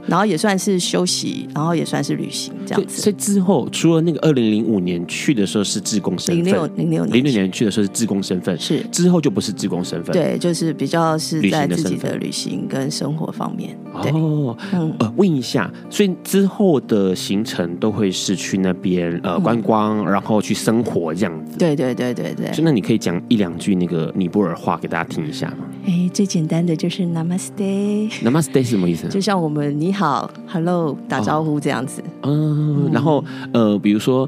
[0.08, 3.02] 然后也算是休息，然后也算是旅行这样子。
[3.02, 10.14] 所以之后，除了那个二零零五年去的时候是自工身份，零六零六年零六年去的时候是自工身份，是之后就不是自工身份。
[10.14, 13.78] 对，就是比较是在自己的旅行跟生活方面。
[13.94, 21.58] 哦，嗯，呃，问一下，所以之后的行程都会是去那边呃观光，然后去生活这样子。
[21.58, 22.50] 对对对对对。
[22.52, 25.68] 就那你可以讲一两句那个尼泊尔话给大家听一下吗？
[25.86, 28.10] 哎，最简单的就是 Namaste。
[28.24, 29.08] Namaste 是什么意思？
[29.14, 29.83] 就像我们。
[29.84, 32.02] 你好，Hello，打招呼这样子。
[32.22, 33.22] 哦、嗯，然后
[33.54, 34.28] 呃，比如说，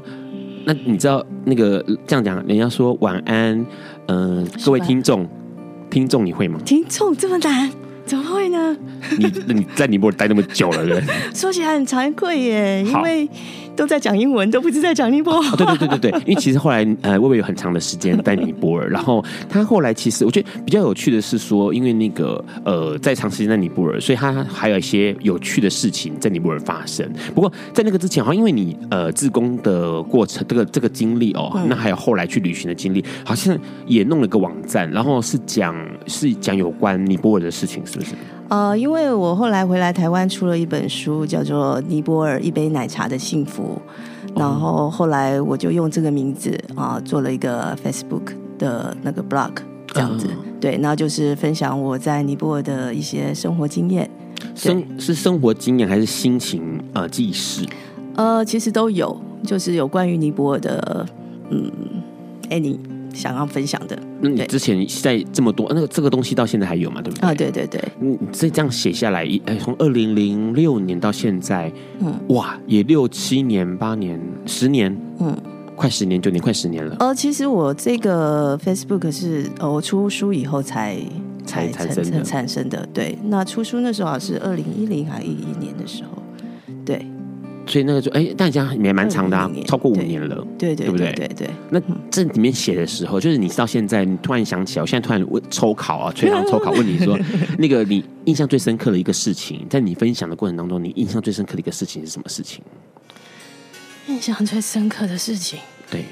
[0.66, 3.58] 那你知道那个这样讲，人家说晚安，
[4.08, 5.30] 嗯、呃，各位听众，吧
[5.88, 6.60] 听众你会吗？
[6.66, 7.70] 听众这么难，
[8.04, 8.76] 怎么会呢？
[9.18, 11.02] 你你在尼泊尔待那么久了，对？
[11.34, 13.26] 说起来很惭愧耶，因为。
[13.76, 15.56] 都在讲英文，都不是在讲尼泊尔。
[15.56, 27.08] 对对对对对，因为其实后来呃，薇薇有很长的时间在尼泊尔，然后他后来其实我觉得比较有趣的是说，因为那个呃，在长时间在尼泊尔，所以他还有一些有趣的事情在尼泊尔发生。
[27.34, 38.12] 不过在那个之前，好像因为你呃，自工的过程，这个这个经历哦，那还有后来去旅行的经历，好像也弄了个网站，然后是讲是讲有关尼泊尔的事情，是不是？
[38.48, 43.80] 呃，因为我后来回来台湾出了一本书，叫做《尼泊尔一杯奶茶的幸福》，
[44.38, 49.50] 然后后来我就用这个名字啊、呃、做了一个 Facebook 的那个 blog，
[49.88, 54.08] 这样子，嗯、对，那就是分享我在尼泊尔的一些生活经验。
[54.54, 57.66] 生是生活经验还是心情呃记事？
[58.14, 61.06] 呃，其实都有，就是有关于尼泊尔的，
[61.50, 61.70] 嗯
[62.48, 62.78] ，Any。
[63.16, 63.98] 想要分享的。
[64.20, 67.00] 那你之前在这么多那个这个东西到现在还有吗？
[67.02, 67.28] 对不对？
[67.28, 67.82] 啊，对对对。
[67.98, 75.36] 你这这样写下来，哎，从二零零六年到现在，嗯，哇，也六七年、八年、十年，嗯，
[75.74, 76.94] 快十年、九年、快十年了。
[77.00, 80.98] 呃，其实我这个 Facebook 是呃，我出书以后才
[81.44, 82.86] 才产生的产生的。
[82.92, 86.22] 对，那出书那时候好像是二零一零还一一年的时候，
[86.84, 87.04] 对。
[87.66, 91.12] 所以那个就哎，但这样也蛮长的啊，超过五年了，对对对不对？
[91.14, 91.50] 对对。
[91.70, 97.18] 那这里面写的时候，就是你到现在，你突然想起来，我现在突然问抽考啊， 垂堂抽考，问你说，
[97.58, 102.62] 那个你印象最深刻的一个事情，在你分享的过程当中，你印象最深刻的一个事情是什么事情？
[104.06, 105.58] 印象最深刻的事情，
[105.90, 106.04] 对，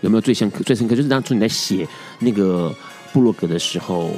[0.00, 0.62] 有没有最深刻？
[0.64, 1.86] 最深刻就是当初你在写
[2.20, 2.74] 那个
[3.12, 4.10] 部落格的时候，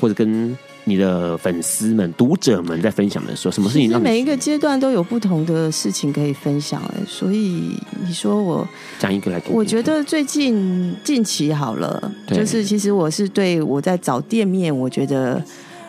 [0.00, 0.56] 或者跟。
[0.84, 6.82] 你的粉丝们、读者们在分享的时候，什么事情让每一个阶段都有不同的事情可以分享？
[6.94, 8.66] 哎，所以你说我
[8.98, 15.42] 讲一个来听听，我觉得最近近期好了，就是其实我是对我在找店面，我觉得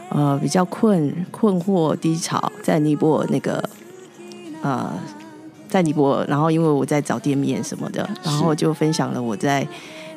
[0.10, 3.64] 呃比较困困惑低潮，在尼泊尔那个
[4.62, 4.92] 呃
[5.70, 9.66] 在尼泊尔，然后因为我在找店面什么的，然后就分享了我在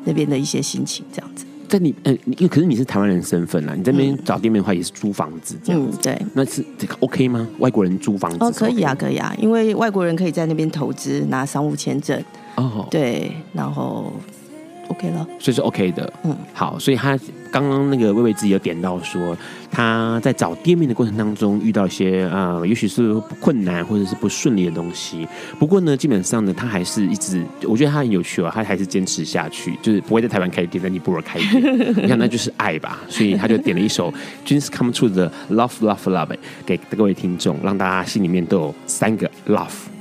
[0.05, 1.47] 那边的一些心情，这样子。
[1.75, 5.91] 在你呃，因为可是你是台湾人身份啦，你在那边找店面的话也是租房子这样。
[5.91, 7.45] 子，嗯，对，那是这个 OK 吗？
[7.59, 8.39] 外国人租房子？
[8.41, 12.23] 哦，可以啊，可以啊，因为外国人可以在那边投资拿商务签证。
[12.55, 14.13] 哦，对，然后
[14.89, 17.19] OK 了，所以是 OK 的，嗯，好，所以他。
[17.55, 19.39] 刚刚那个薇薇自己有点到说，
[19.71, 25.25] 他在找店面的过程当中遇到一些呃，也许是困难或者是不顺利的东西。
[25.57, 31.63] 不过呢，基本上呢，他还是一直，我觉得他很有趣哦，他还是坚持下去，就是不会在台湾开店，在尼泊尔开店。
[31.95, 32.99] 你看，那就是爱吧。
[33.09, 34.13] 所以他就点了一首
[34.45, 39.94] Dreams Come True 的 Love Love Love 给各位听众，让大家心里面都有三个 Love。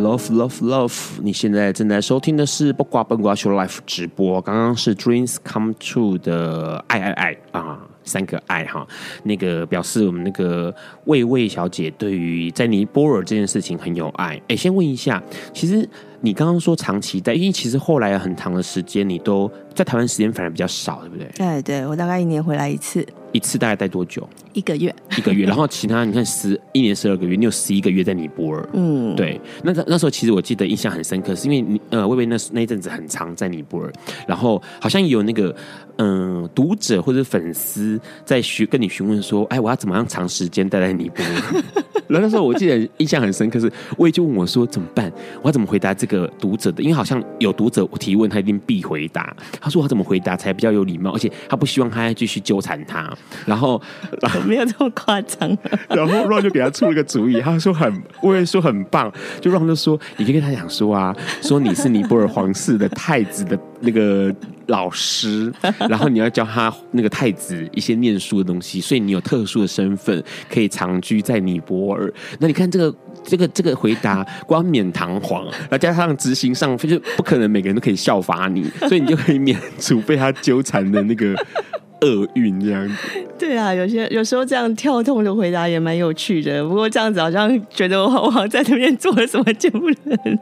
[0.00, 0.98] Love, love, love！
[1.22, 4.40] 你现在正在收听的是不挂笨瓜秀 Life 直播。
[4.40, 8.86] 刚刚是 Dreams Come True 的爱爱爱啊，三个爱哈。
[9.24, 14.40] 那个表示我们那个魏魏小姐对于在尼泊尔这件事情很有爱。
[14.48, 15.86] 哎，先问一下，其实
[16.22, 21.30] 你刚刚说长期在，因为其实后来很长的时间你都在台湾时间反而比较少，对不对？
[21.34, 23.06] 对，对我大概一年回来一次。
[23.32, 24.28] 一次大概待多久？
[24.52, 25.44] 一个月，一个月。
[25.50, 28.68] 然后其他你看十一年十二个月，你有十一个月在尼泊尔。
[28.72, 29.40] 嗯，对。
[29.62, 33.92] 那那时候其实我记得印象很深刻，是因为你呃，薇薇那那一阵子很长在尼泊尔，
[34.26, 35.54] 然后好像有那个
[35.96, 41.62] 嗯、呃、读者或者粉丝在询跟你询问说，哎，我要怎么样长时间待在尼泊尔？
[42.10, 43.66] 然后那时候我记得印象很深刻，是
[43.98, 45.12] 薇薇就问我说怎么办？
[45.42, 46.82] 我要怎么回答这个读者的？
[46.82, 49.34] 因为好像有读者提问，他一定必回答。
[49.60, 53.16] 他说我怎么回答才比较有礼貌，而且他不希望他继续纠缠他。
[53.46, 53.80] 然后，
[54.20, 55.48] 然后 没有这么夸张。
[55.88, 59.12] 然后 Ron 就给他出了个主意，他说很，我也说很棒。
[59.40, 64.34] 就 Ron 就说，你可以跟他讲说啊，说你是尼泊尔皇室的太子的那个
[64.66, 65.52] 老师，
[65.88, 72.12] 然后你要教他那个太子一些念书的东西，所以你有特殊的身份，可以长居在尼泊尔。
[72.38, 81.34] 那你看这个这个这个回答冠冕堂皇，然后加上执行上就不可能每个人都可以效法你，所以你就可以免除被他纠缠的那个。
[82.00, 82.94] 厄运这样子，
[83.38, 86.66] 对啊，有些有时候这样跳痛的回答也蛮有趣的。
[86.66, 90.38] 不过这样子好像觉得我好像在那边做了什么就不能，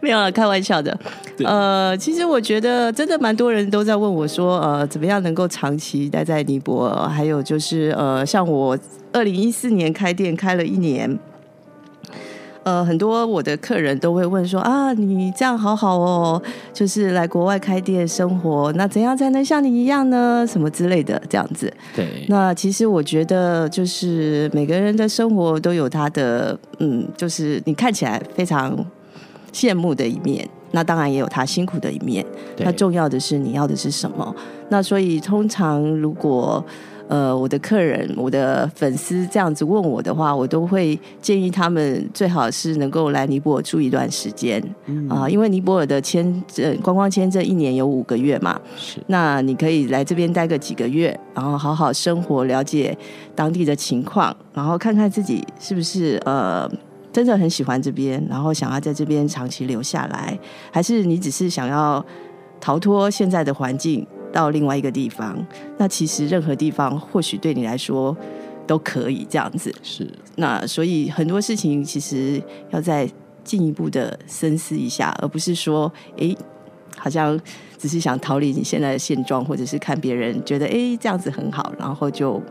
[0.00, 0.98] 没有了，开玩笑的。
[1.44, 7.08] 呃，其实我觉得真的蛮多人都在问我说，呃，怎么样能够长期待在尼泊尔？
[7.08, 8.76] 还有就是，呃，像我
[9.12, 11.18] 二零一四年开店开了一年。
[12.68, 20.44] 呃，很多我的客人都会问说啊，你这样好好哦，就是来国外开店生活，那怎样才能像你一样呢？
[20.46, 21.72] 什么之类的这样子。
[21.96, 28.76] 对，那其实我觉得，就是每个人的生活都有他的，嗯，就是你看起来非常
[29.50, 32.22] 羡慕的一面，那当然也有他辛苦的一面。
[32.58, 34.36] 那重要的是你要的是什么？
[34.68, 36.62] 那所以通常如果。
[37.08, 44.60] 呃，我的客人、我的粉丝这样子问我的话，我都会建议他们最好是能够来尼泊尔住一段时间。
[44.60, 45.08] 啊、嗯。
[45.08, 52.96] 呃，因为尼泊尔的签证观光签证一年有五个月嘛，是，那你可以来这边待个几个月，然后好好生活，了解
[53.34, 56.70] 当地的情况，然后看看自己是不是呃
[57.10, 60.38] 真的很喜欢这边，然后想要在这边长期留下来，
[60.70, 62.04] 还是你只是想要
[62.60, 64.06] 逃脱现在的环境。
[64.32, 68.16] 到另外一个地方，那其实任何地方或许对你来说
[68.66, 69.74] 都可以这样子。
[69.82, 73.08] 是，那所以很多事情其实要再
[73.42, 76.34] 进一步的深思一下，而不是说，哎，
[76.96, 77.38] 好像
[77.78, 82.42] 只是想逃离你现在的现状，或者是看别人觉得，哎，这样子很好，然后就。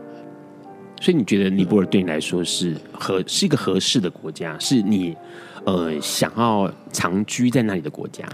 [1.00, 4.58] 所以你觉得尼泊尔对你来说是合是一个合适的国家？
[4.58, 5.16] 是你
[5.64, 8.28] 呃想要长居在那里的国家？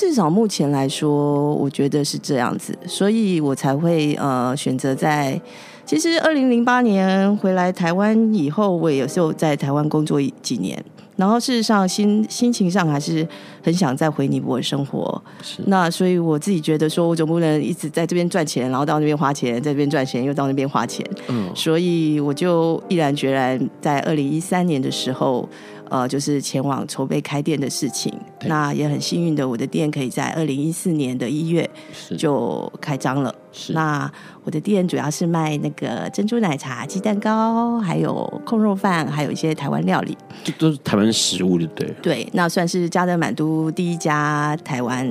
[0.00, 5.38] 至少目前来说，我觉得是这样子，所以我才会呃选择在。
[5.84, 10.82] 其实二零零八年回来台湾以后，我也有时候在台湾工作几年。
[11.16, 13.28] 然后事实上心心情上还是
[13.62, 15.22] 很想再回尼泊尔生活。
[15.42, 15.60] 是。
[15.66, 21.04] 那所以我自己觉得说，我总不能一直在这边赚钱，然后到那边花钱，在这边赚钱又到那边花钱。
[21.28, 21.50] 嗯。
[21.54, 25.46] 所以我就毅然决然在二零一三年的时候，
[25.90, 28.10] 呃，就是前往筹备开店的事情。
[28.46, 31.68] 那也很幸运的，我的店可以在二零一四年的一月
[32.16, 33.34] 就开张了。
[33.52, 33.72] 是。
[33.72, 34.10] 那
[34.44, 40.16] 我的店主要是卖那个珍珠奶茶、鸡蛋糕，还有控肉饭，还有一些台湾料理。
[40.44, 41.94] 这都是台湾食物，对不对？
[42.00, 45.06] 对，那算是加德满都第一家台湾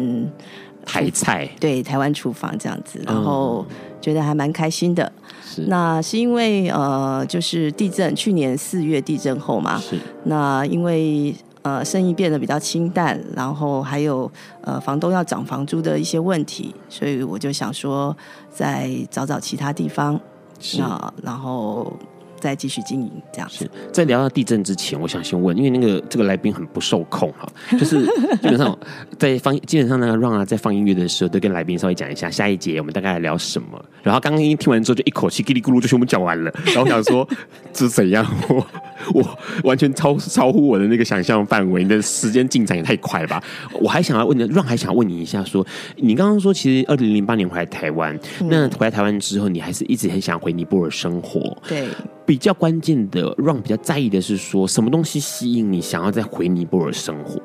[0.85, 3.65] 台菜，对，台湾厨房这样子，然后
[4.01, 5.11] 觉得还蛮开心的。
[5.43, 18.15] 是，那是因为呃，就是地震，去年四月地震后嘛，是，那因为呃，生意变得比较清淡，然后还有呃，房东要涨房租的一些问题，所以我就想说，
[18.49, 20.19] 再找找其他地方，
[20.59, 21.91] 是，那然后。
[22.39, 23.69] 再继续经营这样子。
[23.91, 28.77] 在聊到地震之前，我想先问，因为那个这个来宾很不受控哈，就是基本上
[29.17, 33.83] 在放基本上呢 run 啊在放音乐的时候，都跟来宾稍微讲一下下一节我们大概聊什么。
[34.01, 36.51] 然后刚刚听完之后，就一口气叽里咕噜就全部讲完了。
[36.67, 37.27] 然后想说
[37.73, 38.25] 这是怎样？
[38.47, 38.65] 我
[39.13, 43.43] 我完全超超乎我的那个想象范围，你的时间进展也太快了吧？
[43.73, 51.57] 我还想要问你，Ron 还想问你一下说，说你刚刚说其实二零零八年回来台湾，嗯，那回来台湾之后，你还是一直很想回尼泊尔生活？
[51.67, 51.87] 对。
[52.25, 57.41] 比较关键的，Ron 比较在意的是说什么东西吸引你想要再回尼泊尔生活？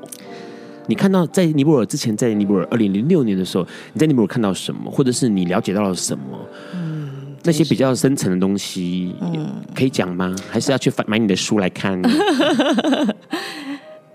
[0.86, 6.38] 你看到在尼泊尔之前，在尼泊尔二零零六年的时候，你在尼泊尔看到什么，或者是你了解到了什么？
[6.74, 7.03] 嗯，
[7.44, 10.34] 那些比较深层的东西，嗯，可以讲吗？
[10.50, 12.00] 还是要去买你的书来看？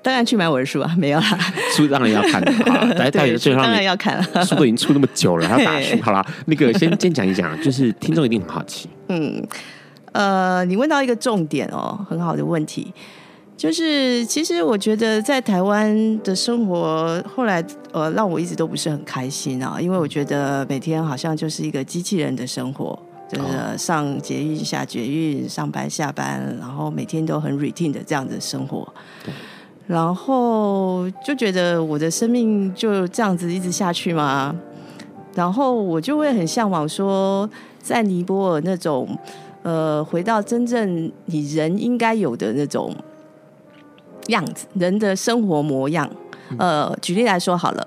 [0.01, 1.37] 当然去买我的书啊，没有啦，
[1.75, 9.43] 书当然要看的啊， 大家最后当然要看，书都已经出那么久了，还要打书， 好啦，那个先先讲一讲，就是听众一定很好奇，嗯。
[10.11, 12.91] 呃，你问到一个重点哦，很好的问题，
[13.55, 22.97] 就是其实我觉得在台湾的生活后来呃让我一直都不是很开心啊，因为我觉得每天好像就是一个机器人的生活，
[23.29, 28.91] 就是上捷运下捷运，上班下班，然后每天都很 routine 的这样的生活，
[29.87, 34.55] 然后就觉得我的生命就这样子一直下去吗？
[35.35, 37.49] 然后我就会很向往说，
[37.79, 39.07] 在尼泊尔那种。
[39.61, 42.95] 呃，回到真正你人应该有的那种
[44.27, 46.09] 样子，人的生活模样。
[46.57, 47.85] 呃，举例来说好了，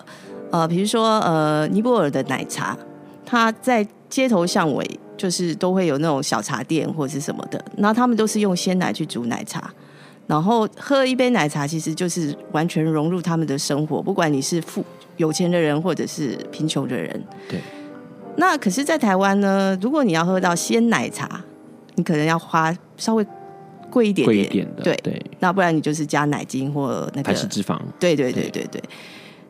[0.51, 2.76] 呃，比如说呃，尼泊尔的奶茶，
[3.24, 9.73] 它在街头巷尾就是都会有那种小茶店或者是什么的，那他们都是用鲜奶去煮奶茶，
[10.27, 14.85] 然后喝一杯奶茶，其实就是完全融入他们的生活，不管你是富
[15.17, 17.23] 有钱的人或者是贫穷的人。
[17.49, 17.61] 对。
[18.35, 21.45] 那可是，在台湾呢，如果你要喝到鲜奶茶，
[21.97, 23.27] 你可能要花稍微
[23.91, 25.23] 贵一点点，贵一点的，对对。
[25.39, 28.83] 那不然你就是加奶精或那个还是脂肪，对对对对对。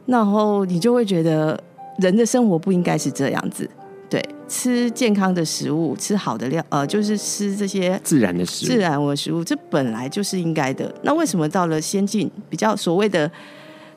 [0.05, 1.57] 然后你就会觉得
[1.99, 3.71] 人的生活不应该是这样子，对，
[4.53, 10.95] 吃健康的食物，吃好的料，呃，就是吃这些自然的食物，自然的食物，这本来就是应该的。
[11.03, 13.31] 那为什么到了先进、比较所谓的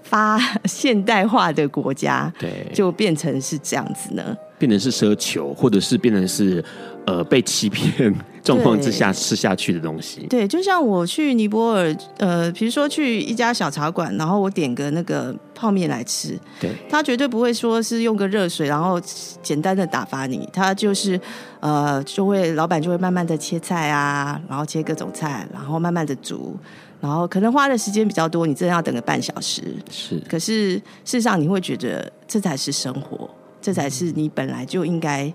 [0.02, 4.36] 发 现代化的国家，对，就变成是这样子呢？
[4.58, 6.64] 变成是奢求，或者是变成是
[7.06, 10.22] 呃被欺骗状况之下吃下去的东西。
[10.28, 19.02] 对，就像我去尼泊尔，呃，比如说去一家小茶馆，然后我点个那个泡面来吃，对，他绝对不会说是用个热水，然后
[19.42, 21.20] 简单的打发你，他就是
[21.60, 26.56] 呃就会老板就会慢慢的切菜啊，然后切各种菜，然后慢慢的煮，
[27.02, 29.64] 然后可能花的时间比较多，你真的要等个半小时。
[29.90, 33.30] 是，可是事实上你会觉得这才是生活。
[33.62, 35.34] 这才是你本来就应该是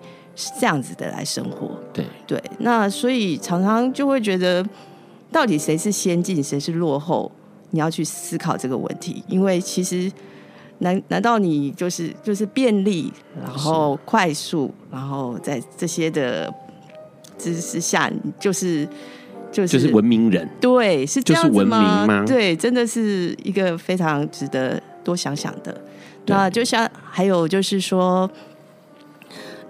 [0.59, 1.79] 这样子的来生活。
[1.93, 4.65] 对对，那所以常常就会觉得，
[5.33, 7.31] 到底谁是先进，谁是落后？
[7.73, 10.11] 你要去思考这个问题，因为其实
[10.79, 16.53] 难难道你就是就是便利，然后快速，然后在这些的
[17.39, 18.85] 知识下，你就是
[19.53, 20.49] 就是就是文明人？
[20.61, 21.55] 对，是这样子吗？
[21.55, 22.25] 就是文明吗？
[22.27, 25.81] 对，真的是一个非常值得多想想的。
[26.27, 28.29] 那就像还有就是说，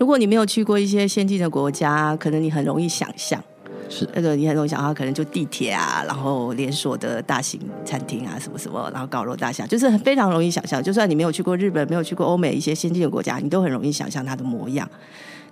[0.00, 3.38] 如果你没有去过一些先进的国家，可能你很容易想象，
[3.90, 10.82] 是那个你很容易想象，可能就地铁啊，然后连锁的大型餐厅啊，什么什么，然后高楼大厦，就是非常容易想象。
[10.82, 14.88] 就算你没有去过日本，没有去过欧美一些先进的国家，你都很容易想象它的模样。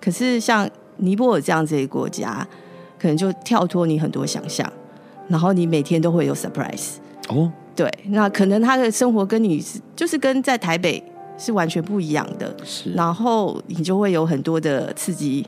[0.00, 2.48] 可是像尼泊尔这样子的国家，
[2.98, 4.72] 可能就跳脱你很多想象，
[5.28, 6.92] 然后你每天都会有 surprise
[7.28, 7.52] 哦。
[7.76, 9.62] 对，那可能他的生活跟你
[9.94, 11.04] 就是跟在台北
[11.38, 15.46] 是完全不一样的，是，然后你就会有很多的刺激，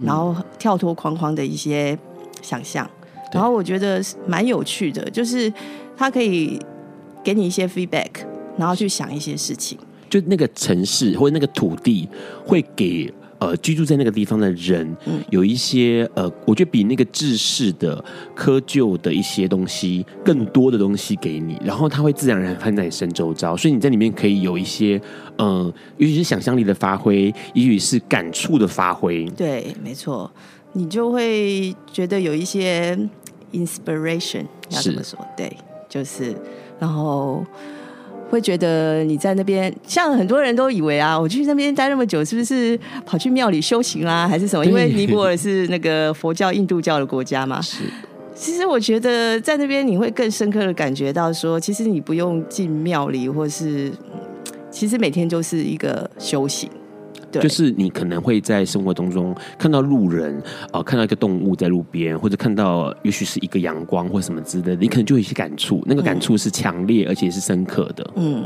[0.00, 1.96] 然后跳脱框框的一些
[2.42, 2.88] 想象，
[3.32, 5.52] 然后我觉得蛮有趣的，就是
[5.96, 6.60] 它可以
[7.22, 8.10] 给你一些 feedback，
[8.56, 9.78] 然后去想一些事情，
[10.10, 12.08] 就那个城市或者那个土地
[12.44, 13.12] 会给。
[13.38, 14.96] 呃，居住在那个地方的人，
[15.30, 18.04] 有一些呃，我觉得比那个制式的
[18.36, 25.00] 窠臼的一些东西更多的东西给你，然后它会自然而然放在你身周遭，所以你在里面可以有一些
[25.36, 29.24] 呃，也许是想象力的发挥，也许是感触的发挥。
[29.30, 30.30] 对，没错，
[30.72, 32.98] 你就会觉得有一些
[33.52, 35.18] inspiration，要怎么说？
[35.36, 35.56] 对，
[35.88, 36.34] 就是，
[36.80, 37.46] 然后。
[38.30, 44.64] 会觉得你在那边，像很多人都以为啊，我去那边待那么久，是不是跑去庙里修行啦，还是什么？
[44.64, 47.60] 因为尼泊尔是那个佛教、印度教的国家嘛。
[47.60, 47.84] 是。
[48.34, 53.90] 其实我觉得在那边你会更深刻的感觉到说，其实你不用进庙里，或是
[54.70, 56.70] 其实每天就是一个修行。
[57.30, 68.10] 对，就是你可能会在生活当中看到路人啊、呃，看到一个动物在路边，或者看到也许是一个阳光或什么之类的，你可能就有一些感触，那个感触是强烈而且是深刻的。
[68.16, 68.44] 嗯，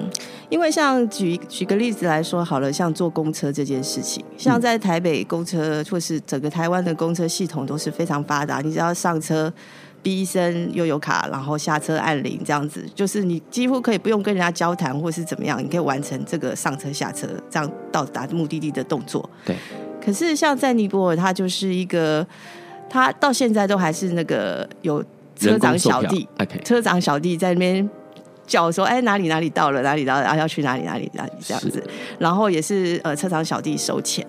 [0.49, 9.53] 因为像举举个例子来说好了，像坐公车这件事情，像在台北公车或是整个台湾的公车系统都是非常发达，你只要上车。
[10.03, 19.28] 哔一声悠游卡，然后下车按铃，这样子就是你几乎可以不用跟人家交谈，或是怎么样，你可以完成这个上车下车这样到达目的地的动作。
[19.44, 19.57] 对。
[20.05, 22.26] 可是像在尼泊尔，它就是一个，
[22.90, 25.00] 它到现在都还是那个有
[25.36, 26.28] 车长小弟.
[26.64, 27.88] 车长小弟在那边
[28.44, 31.80] 叫说：“哎，哪里哪里到了，哪里到了，然后要去哪里哪里哪里这样子。”
[32.18, 34.26] 然后也是呃，车长小弟收钱，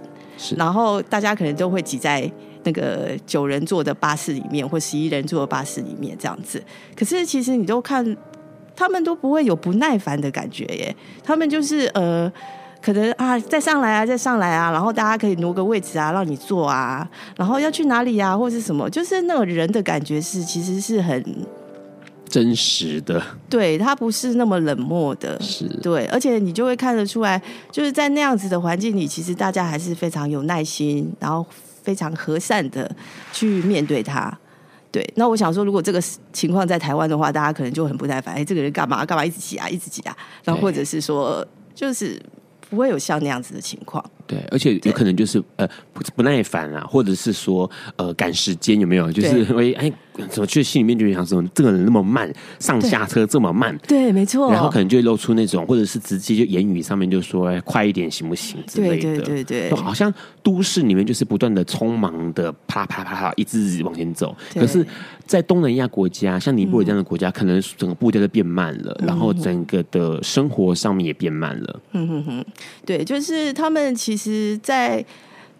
[0.55, 2.32] 然后大家可能都会挤在。
[2.64, 6.64] 那个九人座的巴士里面，或十一人座的巴士里面，这样子。
[6.95, 8.16] 可是其实你都看，
[8.76, 10.95] 他们都不会有不耐烦的感觉耶。
[11.24, 12.32] 他们就是呃，
[12.82, 17.07] 可能啊，再上来啊，再上来啊，然后大家可以挪个位置啊，让你坐啊。
[17.36, 21.24] 然后要去哪里啊，或是什么，就是那种人的感觉是，其实是很
[22.30, 23.22] 真实的。
[23.49, 27.41] 对，他不是那么冷漠的，是对，而且你就会看得出来，
[27.72, 31.45] 就是在那样子的环境里，其实大家还是非常有耐心，然后。
[31.84, 32.90] 非常和善的
[33.32, 34.36] 去面对他，
[34.92, 35.08] 对。
[35.16, 38.34] 那我想说，如果这个情况在台湾的话，大家可能就很不耐烦。
[38.34, 40.18] 哎，这个人干嘛干嘛一直挤啊，一直挤啊。
[40.44, 42.20] 然后或者是说，就是
[42.70, 44.04] 不会有像那样子的情况。
[44.26, 49.11] 对，而且有可能就是呃不不耐烦啊，或者是说呃赶时间有没有？
[49.11, 49.91] 就是因为哎。
[50.30, 54.51] 怎么去心里面就想说，这个人那么慢，上下车这么慢，对，没错。
[54.51, 59.01] 然后可能就会露出那种，或者是直接就言语上面就说，哎，快一点行不行之类的。
[59.01, 60.13] 对对对对，就好像
[60.43, 64.36] 都市里面就是不断的匆忙的啪啦啪啦啪啦一直往前走。
[64.53, 64.86] 可是，
[65.26, 71.80] 在东南亚国家，像尼泊尔这样的国家，嗯、可能整个步调都变慢了，然后整个的生活上面也变慢了。
[71.93, 72.45] 嗯哼哼，
[72.86, 75.05] 对，就是他们其实在，在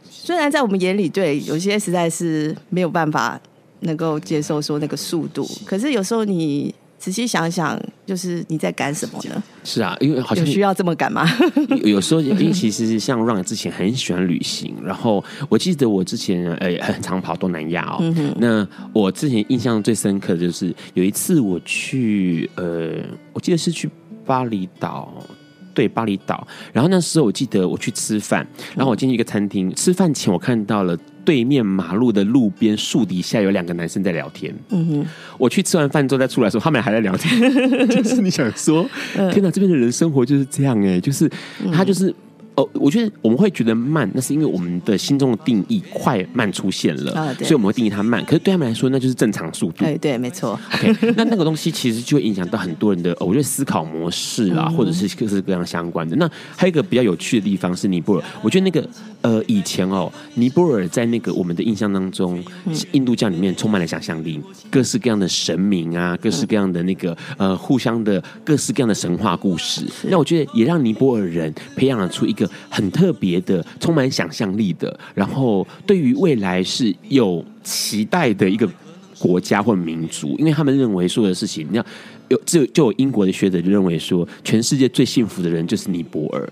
[0.10, 3.40] 虽然在我们眼里，对有些实在是没有办法。
[3.86, 9.44] 能够接受说那个速度，可是有时候你仔细想想，就是你在赶什么呢？
[9.66, 11.30] 是啊，因为好像有需要这么赶吗？
[11.84, 17.98] 有时候，因为其实像 Ron 之前很喜欢旅行，然后我记得我之前呃很常跑东南亚哦。
[18.00, 23.90] 嗯、那我之前印象最深刻的就是有一次我去呃，我记得是去
[24.26, 25.14] 巴厘岛。
[25.74, 26.48] 对，巴厘岛。
[26.72, 28.46] 然后那时候我记得我去吃饭，
[28.76, 34.54] 然后我进去一个餐厅，嗯、吃饭前我看到了对面马路的路边树底下有两个男生在聊天。
[34.70, 35.06] 嗯哼，
[35.38, 37.40] 我去吃完饭之后再出来的时候，他们还在聊天。
[37.90, 41.30] 就是你想说，天哪，这边的人生活就是这样哎，就是
[41.72, 42.14] 他就是。
[42.56, 48.24] 哦，我觉得我们会觉得慢，那是因为我们的心中的定义快慢出现了，哦、所以我们会定义它慢。
[48.26, 49.84] 可是对他们来说，那就是正常速度。
[49.84, 50.52] 对对，没错。
[50.76, 56.16] OK，那那个东西其实就会影响到很多人的，我觉得思考模式啊，嗯、或者是各式各样相关的。
[56.18, 58.88] 那还有一个比较有趣的地方是尼泊尔，我觉得那个
[59.22, 62.44] 呃以前哦，尼泊尔在那个我们的印象当中，
[62.92, 64.40] 印度教里面充满了想象力，
[64.70, 69.84] 各式各样的神明啊，各式各样的那个呃互相的各式各样的神话故事。
[70.04, 72.43] 那我觉得也让尼泊尔人培养了出一个。
[72.70, 78.70] 很特别的，充满想象力的，然后对于未来是有期待的一个
[79.18, 81.86] 国家或民族，因为他们认为所有的事情，你要
[82.30, 86.48] 有就就有英国的学者就认为说，全世界最幸福的人就是尼泊尔。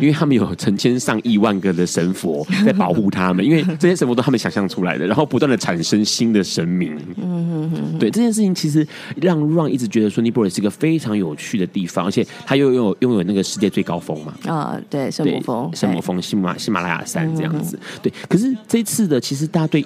[0.00, 6.96] 因为他们有成千上亿万个的神佛在保护他们，因为这些神佛都他们想象出来的，然后不断的产生新的神明。
[7.16, 14.34] 嗯嗯对这件事情，其实让 Ron 一直觉得说尼泊尔是一个非常有趣的地方，而且他又拥有拥有那个世界最高峰嘛。
[14.46, 17.76] 啊，对，圣母峰，圣母峰，喜马喜马拉雅山这样子。
[18.00, 19.84] 对，可是这一次的，其实大家对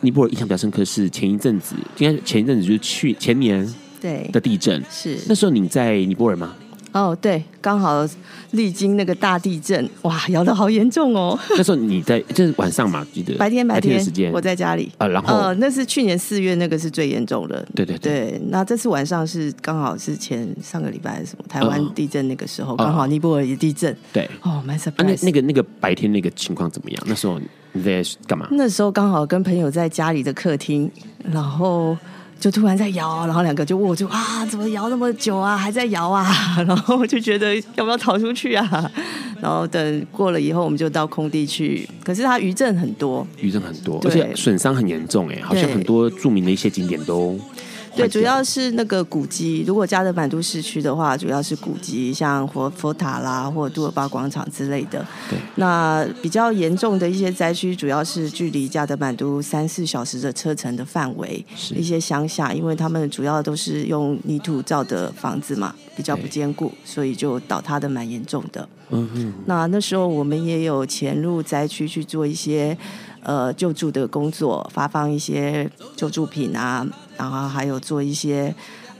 [0.00, 3.66] 尼泊尔印象比较深刻是前一阵子，应该前一阵子就是去前年。
[4.04, 4.82] 对的地震。
[4.90, 6.54] 是那时候你在尼泊尔吗？
[6.92, 8.06] 哦，对，刚好
[8.52, 11.36] 历经那个大地震，哇，摇得好严重哦。
[11.56, 14.92] 那时候你在，就是晚上嘛，记得白天白天，的时间，我在家里。
[14.98, 17.66] 呃，然后呃，那是去年四月，那个是最严重的。
[17.74, 23.96] 对对对，那这次晚上是刚好是前上个礼拜什么台湾地震那个时候，呃、刚好尼泊尔也地震。
[24.12, 24.30] 对。
[24.42, 24.92] 哦，蛮 surprise。
[24.98, 27.02] 那那个那个白天那个情况怎么样？
[27.08, 27.40] 那时候
[27.72, 28.46] 你在干嘛？
[28.52, 30.88] 那时候刚好跟朋友在家里的客厅，
[31.32, 31.98] 然后。
[32.38, 36.26] 就突然在摇，然后两个就问我就啊，怎么摇那么久啊，还在摇啊，
[36.66, 38.90] 然后我就觉得要不要逃出去啊？
[39.40, 41.88] 然后等过了以后，我们就到空地去。
[42.02, 47.38] 可是它余震很多，余震很多，而且损伤很严重，哎，好像很多著名的一些景点都。
[47.96, 49.64] 对，主要是那个古迹。
[49.66, 55.06] 如果加德满都市区的话，主要是古迹，像佛佛塔啦，或者杜尔巴广场之类的。
[55.30, 55.38] 对。
[55.56, 68.68] 那比较严重的一些灾区，主要是距离加德满都三四小时的车程的范围，一些乡下，因为他们主要都是用泥土造的房子嘛，比较不坚固，所以就倒塌的蛮严重的。
[68.90, 69.32] 嗯嗯。
[69.46, 72.76] 那那时候我们也有潜入灾区去做一些
[73.24, 76.86] 呃救助的工作，发放一些救助品啊。
[77.16, 78.52] 然后还有做一些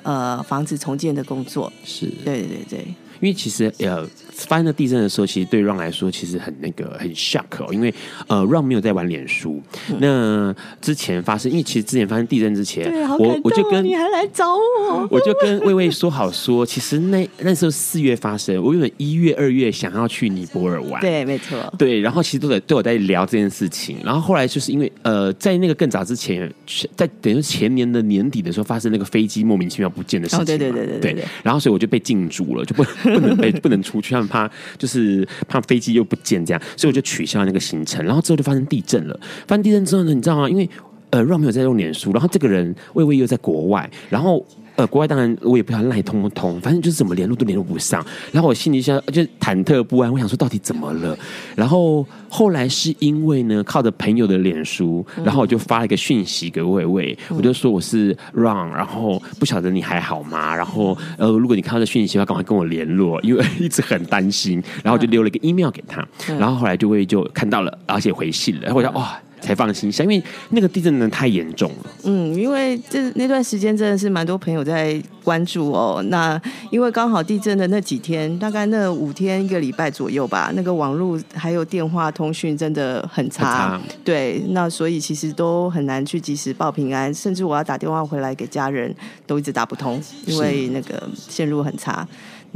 [0.05, 2.95] 呃房子重建的工作，是对对对，
[3.25, 4.07] 因为其实呃。
[4.37, 7.95] 发生了地震的时候，其实对 Ron 来说其实很那个很 shock 哦，因为
[8.27, 9.63] 呃 Ron 没有在玩脸书。
[9.89, 26.53] 嗯、那之前发生，因为其实之前发生地震之前，我我就跟你还来找我，我就跟魏魏说好说，其实那那时候四月发生，我原本一月二月想要去尼泊尔玩，对，没错，对，然后其实都在都有在聊这件事情，然后后来就是因为呃在那个更早之前，
[26.97, 32.83] 在等于前年的年底的时候发生那个飞机莫名其妙不见的事情，哦，对对对对对，对，然后所以我就被禁住了，就不
[33.21, 34.13] 不能被 不能出去。
[34.13, 38.05] 他们怕就是怕飞机又不见这样，所以我就取消那个行程。
[38.05, 39.19] 然后之后就发生地震了。
[39.47, 40.49] 发生地震之后呢，你知道吗？
[40.49, 40.69] 因为
[41.11, 44.45] 呃，Ron 没有在用脸书，然后这个人魏魏又在国外，然后。
[44.77, 48.05] 呃，国外当然我也不知道赖通不通，反正就是怎么联络都联络不上。
[48.33, 51.17] 然后我心里想就忐忑不安，我想说到底怎么了？
[51.55, 60.55] 然后后来是因为呢，靠着朋友的脸书，然后我就发了一个讯息给魏魏，我就说我是 Ron，然后不晓得你还好吗？
[60.55, 64.63] 然后呃，如果你看到这讯息的话，赶快跟我联络，因为一直很担心。
[64.83, 66.07] 然后我就留了一个 email 给他，
[66.39, 68.63] 然后后来就魏魏就看到了，而且回信了。
[68.63, 69.17] 然后我说哇。
[69.45, 71.91] 才放心下，因为那个地震呢太严重了。
[72.05, 76.03] 嗯，因为这那段时间真的是蛮多朋友在关注哦。
[76.09, 76.41] 那
[76.71, 83.73] 因为刚好地震的那几天，大概那五天一个礼拜左右吧，那个网络还有电话通讯真的很差。
[83.73, 83.95] 很差。
[84.03, 88.95] 对，那所以其实都很难去及时报平安，甚至我要打电话回来给家人，
[89.27, 92.07] 都一直打不通，因为那个线路很差。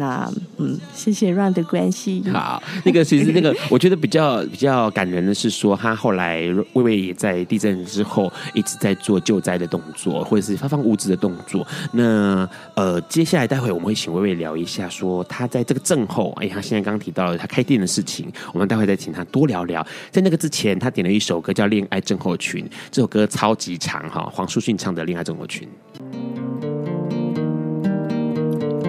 [0.00, 2.22] 那嗯，谢谢 Ron 的关系。
[2.32, 6.42] 好，那个其实那个，我觉得比较 比较感人的是说，他后来
[6.74, 11.66] 魏魏也在地震之后一直在做救灾的动作，或者是发放物资的动作。
[11.90, 19.84] 那呃，接下来待会我们会请魏魏聊一下，说他在这个震后，哎，他现在刚刚提到了他开店的事情，我们待会再请他多聊聊。
[20.12, 25.68] 在那个之前，他点了一首歌叫《恋爱症候群》，这首歌超级长哈，黄舒骏唱的《恋爱症候群》。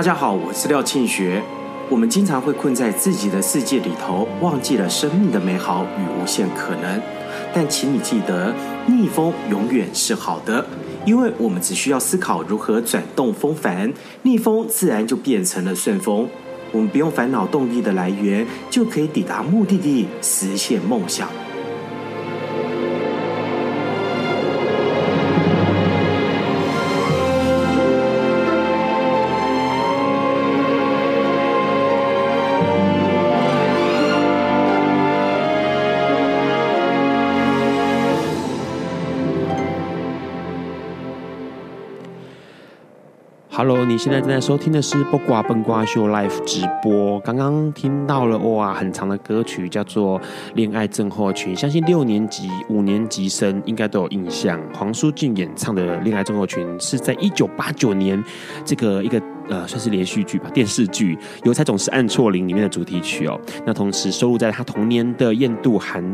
[0.00, 1.42] 大家好，我是廖庆学。
[1.90, 7.02] 我们经常会困在自己的世界里头，忘记了生命的美好与无限可能。
[7.52, 8.54] 但请你记得，
[8.86, 10.64] 逆风永远是好的，
[11.04, 13.92] 因为我们只需要思考如何转动风帆，
[14.22, 16.26] 逆风自然就变成了顺风。
[16.72, 21.28] 我们不用烦恼动力的来源，就可以抵达目的地，实现梦想。
[43.62, 47.20] Hello，你现在正在收听的是《八卦笨瓜秀》Live 直播。
[47.20, 50.18] 刚刚听到了哇，很长的歌曲叫做
[50.54, 54.58] 《恋爱症候群》，相信六年级、五年级生应该都有印象。
[54.72, 58.24] 黄舒骏演唱的《恋爱症候群》是在一九八九年
[58.64, 59.20] 这个一个。
[59.50, 63.36] 呃算是连续剧吧，电视剧《邮差总是按错铃》里面的主题曲哦。
[63.66, 66.04] 那同时收录在他童年的《雁渡寒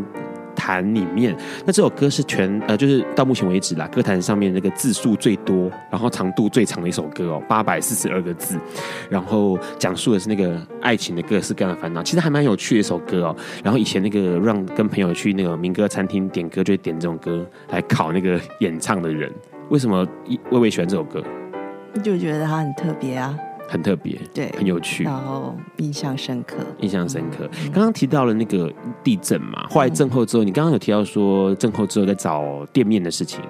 [0.67, 1.37] 坛》里面。
[1.65, 8.59] 那这首歌是全呃，就是到目前为止啦，歌坛上面那个字数最多，然后长度最长的一首歌哦，八百四十二个字。
[9.09, 13.37] 然后讲述的是那个爱情的各式各样的烦恼，其实还蛮有趣的一首歌哦。
[13.63, 19.33] 然后以前那个让跟朋友去那个民歌餐厅点歌，就会点这种歌来考那个演唱的人。
[19.69, 20.05] 为什么
[20.51, 21.23] 魏魏喜欢这首歌？
[22.03, 23.39] 就觉得它很特别啊，
[23.69, 27.49] 很特别，对，很有趣，然后印象深刻，印象深刻。
[27.65, 33.41] 嗯、刚刚提到了那个地震嘛，后来震后之后，嗯、你刚刚有提到说震后之后在找店面的事情，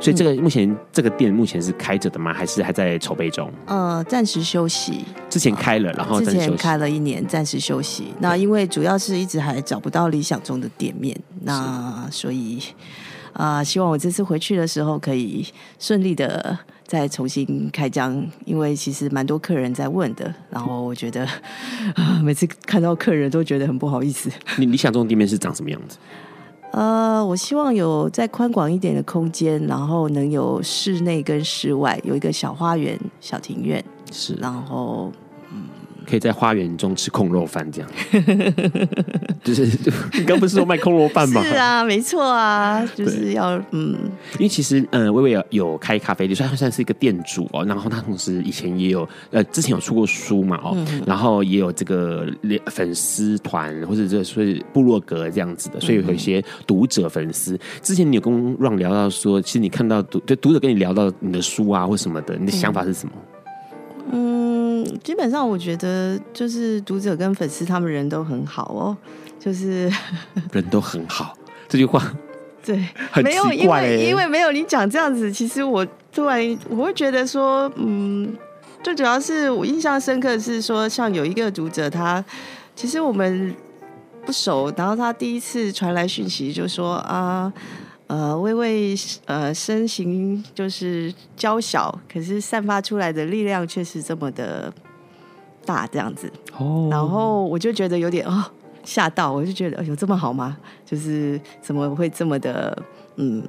[0.00, 2.32] 所以这个目前、嗯、这个店目前是开着的吗？
[2.32, 3.50] 还是还在筹备中？
[3.66, 5.04] 呃，暂时休息。
[5.30, 8.12] 之前开了，然后之前开了一年，暂时休息。
[8.20, 12.62] 那因为主要是一直还找不到理想中的店面，那所以。
[13.34, 15.46] 啊、呃，希望我这次回去的时候可以
[15.78, 20.34] 顺利的再重新开张，因为其实蛮多客人在问的。
[20.50, 21.24] 然后我觉得，
[21.94, 24.30] 啊， 每次看到客人都觉得很不好意思。
[24.56, 25.98] 你理想中的店面是长什么样子？
[26.72, 35.12] 呃，我希望有再宽广一点的空间，然后能有室内跟室外，有一个小花园、小庭院，是，然后。
[36.08, 37.90] 可以在花园中吃空肉饭，这样，
[39.44, 39.66] 就是
[40.14, 41.42] 你刚不是说卖空肉饭吗？
[41.44, 43.94] 是啊，没错啊，就是要嗯，
[44.38, 47.64] 因为其实嗯，薇薇有有开咖啡店，所以他算是一个店主哦。
[47.66, 52.26] 然后他同时以前也有呃，之前有出过书嘛哦，嗯、然后也有这个
[52.66, 57.58] 粉丝团或者这所以部落格这样子的，所以有一些读者粉丝。
[57.82, 63.12] 之前你有跟 Ron 聊到说，其实你看到读就读者跟你聊到你的书啊或什么的，你的想法是什么？
[63.16, 63.37] 嗯。
[65.08, 68.94] 基本上我觉得就是读者跟粉丝他们人都很好哦，
[69.40, 69.90] 就是
[70.52, 71.34] 人都很好
[71.66, 72.12] 这句话，
[72.62, 75.82] 对，很奇怪，因为因为没有你讲这样子，其实我
[76.12, 78.36] 突然我会觉得说，嗯，
[78.82, 82.22] 最主要是我印象深刻的是说，像有一个读者他
[82.76, 83.56] 其实我们
[84.26, 87.50] 不熟，然后他第一次传来讯息就说啊。
[88.08, 88.94] 呃，微微
[89.26, 94.72] 呃，身形就是娇小，可是散发出来的力量却是这么的
[95.68, 96.32] 大，这样子。
[96.56, 96.88] 哦。
[96.90, 98.42] 然后我就觉得有点哦
[98.84, 100.56] 吓到，我就觉得有、哎、这么好吗？
[100.86, 102.82] 就是怎么会这么的
[103.16, 103.46] 嗯？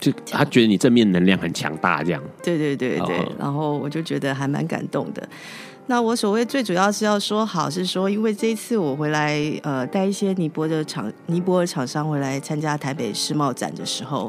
[0.00, 2.20] 就他觉得你正面能量很强大，这样。
[2.42, 3.18] 对对对对。
[3.20, 5.22] 哦、然后我就觉得还蛮感动的。
[5.86, 14.28] 那我所谓最主要是要说好，是说因为这一次我回来，呃，带一些尼泊的厂、尼泊尔厂商回来参加台北世贸展的时候，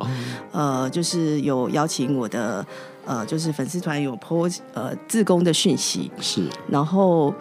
[0.51, 2.65] 呃，就是有邀请我的，
[3.05, 7.33] 呃，就是粉丝团有 po 呃自工的讯息，是，然后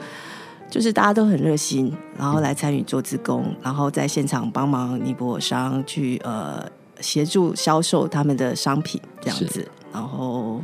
[0.70, 6.66] 就是大家都很热心，然后来参与做自工，然后在现场帮忙尼泊尔商去呃
[7.00, 10.62] 协助销售他们的商品这样子，然后。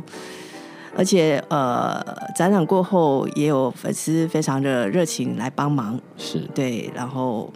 [0.97, 2.03] 而且呃，
[2.35, 6.39] 展览过后也有粉丝非常的热情来帮忙，是。
[6.53, 7.49] 对，然后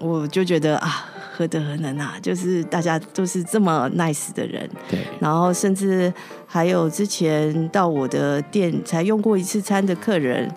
[0.00, 1.06] 我就觉得啊，
[1.36, 6.12] 何德何能啊，就是大家都是这么 nice 的人，对，然后甚至
[6.46, 10.48] 还有之前到我的店才用过一次餐的客人，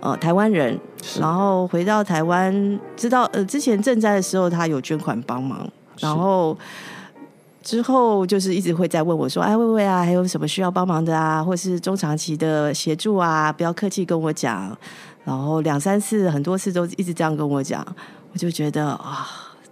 [0.00, 0.78] 呃，台湾人，
[1.18, 5.68] 然后回到台湾，知道呃之前赈灾的时候他有捐款帮忙，
[5.98, 6.56] 然后。
[7.62, 11.44] 之后就是一直会在问我说：“哎，薇薇啊，还有什么需要帮忙的啊？
[11.44, 13.52] 或是中长期的协助啊？
[13.52, 14.74] 不要客气跟我讲。”
[15.24, 17.86] 然后两三次、很多次都一直这样跟我讲，
[18.32, 19.14] 我就觉得啊、哦，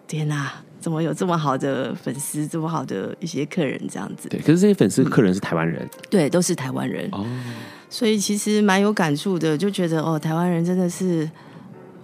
[0.08, 0.50] 天哪，
[0.80, 4.28] 怎么有这么好的粉丝，这么好的一些客人这样子？
[4.28, 7.06] 对，可是这些粉丝客人是台湾人，嗯、对，都是台湾人。
[7.12, 7.24] 哦，
[7.90, 11.30] 所以其实蛮有感触的，就觉得哦，台湾人真的是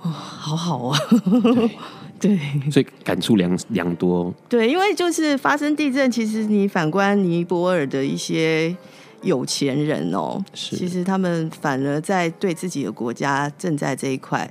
[0.03, 0.99] 哦，好好啊。
[2.21, 2.39] 对，
[2.71, 4.33] 所以感触良良多。
[4.49, 8.75] 对，因为就是发生地震，其实你反观尼泊尔的一些
[9.21, 10.77] 有钱人哦，是。
[10.77, 14.49] 其实他们反而在对自己的国家正在这一块，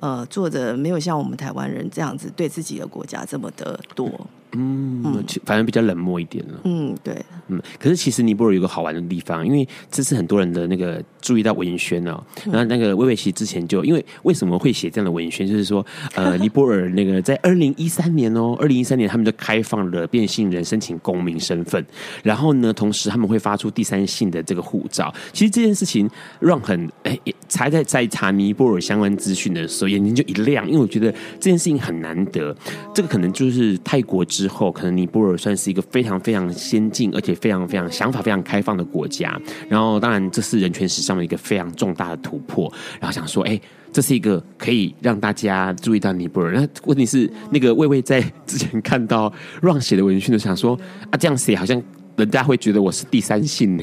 [0.00, 4.10] 呃，做的没有像我们台湾人这样子对自己的国家这么的多。
[4.56, 6.60] 嗯，反正比较冷漠一点了。
[6.64, 7.14] 嗯，对。
[7.48, 12.20] 嗯，可是其实尼泊尔有个好玩的地方，因为这是很多人的那个注意到文宣哦。
[12.46, 15.84] 然后那个薇薇其实之前就因为为什么会写这样的文宣，就是说
[16.14, 21.84] 呃， 尼泊尔那个在二零一三年哦，二零一三年他们就开放了变性人申请公民身份，
[22.22, 25.14] 然后呢，同时他们会发出第三性的这个护照。
[25.32, 26.08] 其实这件事情
[26.40, 27.16] 让很哎，
[27.48, 32.56] 才在在查尼泊尔相关资讯的时候，眼睛就一亮，因为我觉得这件事情很难得。
[32.94, 34.45] 这个可能就是泰国之。
[34.46, 39.36] 之后，可能尼泊尔算是一个非常非常先进，而且非常非常想法非常开放的国家。
[39.68, 42.72] 然后，当然这是人权史上的一个非常重大的突破。
[43.00, 43.60] 然后想说，哎，
[43.92, 46.52] 这是一个可以让大家注意到尼泊尔。
[46.52, 50.78] 那问题是，那个魏魏在之前看到让写的文讯，就想说，
[51.10, 51.82] 啊，这样写好像
[52.16, 53.82] 人家会觉得我是第三性呢。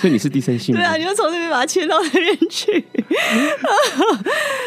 [0.00, 0.82] 所以你是第三性别？
[0.82, 2.82] 对啊，你就从那边把它迁到那边去。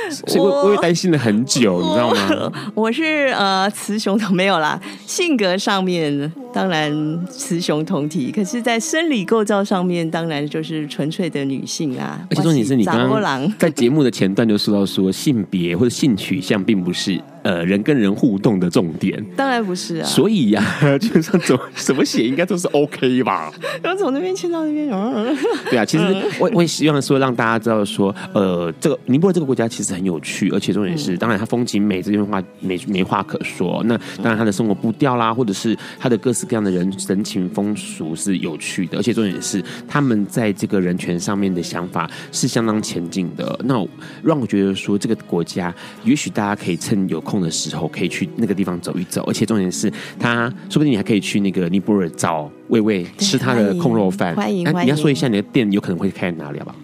[0.27, 2.51] 所以我我也担心了很久，你知道吗？
[2.75, 6.91] 我是呃雌雄同没有啦，性格上面当然
[7.31, 12.19] 雌雄同体，可是，在生理构造上面，当然就是纯粹的女性啊。
[12.29, 17.19] 而且说你是你刚刚 在节目的前段就说到说性别或者性取向并不是。
[17.43, 20.05] 呃，人跟人互动的重点，当然不是啊。
[20.05, 23.51] 所以呀、啊，基本上怎么怎么写，应该都是 OK 吧？
[23.83, 24.89] 然后从那边迁到那边，
[25.69, 25.83] 对啊。
[25.83, 26.03] 其实
[26.39, 33.83] 我我也希望说，让大家知道说，呃，这个尼泊尔这个国家其实很有趣，而且重点是，当然它风景美，这句话没没话可说。
[33.85, 43.59] 那当然它的生活步调啦，或者是它的各式各样的人人情风俗是有趣的，而且重点是他们在这个人权上面的想法是相当前进的。
[43.65, 43.75] 那
[44.23, 45.73] 让我觉得说，这个国家
[46.05, 47.32] 也许大家可以趁有空。
[47.33, 54.35] 空的时候可以去那个地方走一走，而且重点是，他说不定你还可以去那个尼泊尔找薇薇吃他的控肉饭。
[54.35, 54.83] 欢迎，欢迎、啊。
[54.83, 56.75] 你要说一下你的店有可能会开在哪里好不好？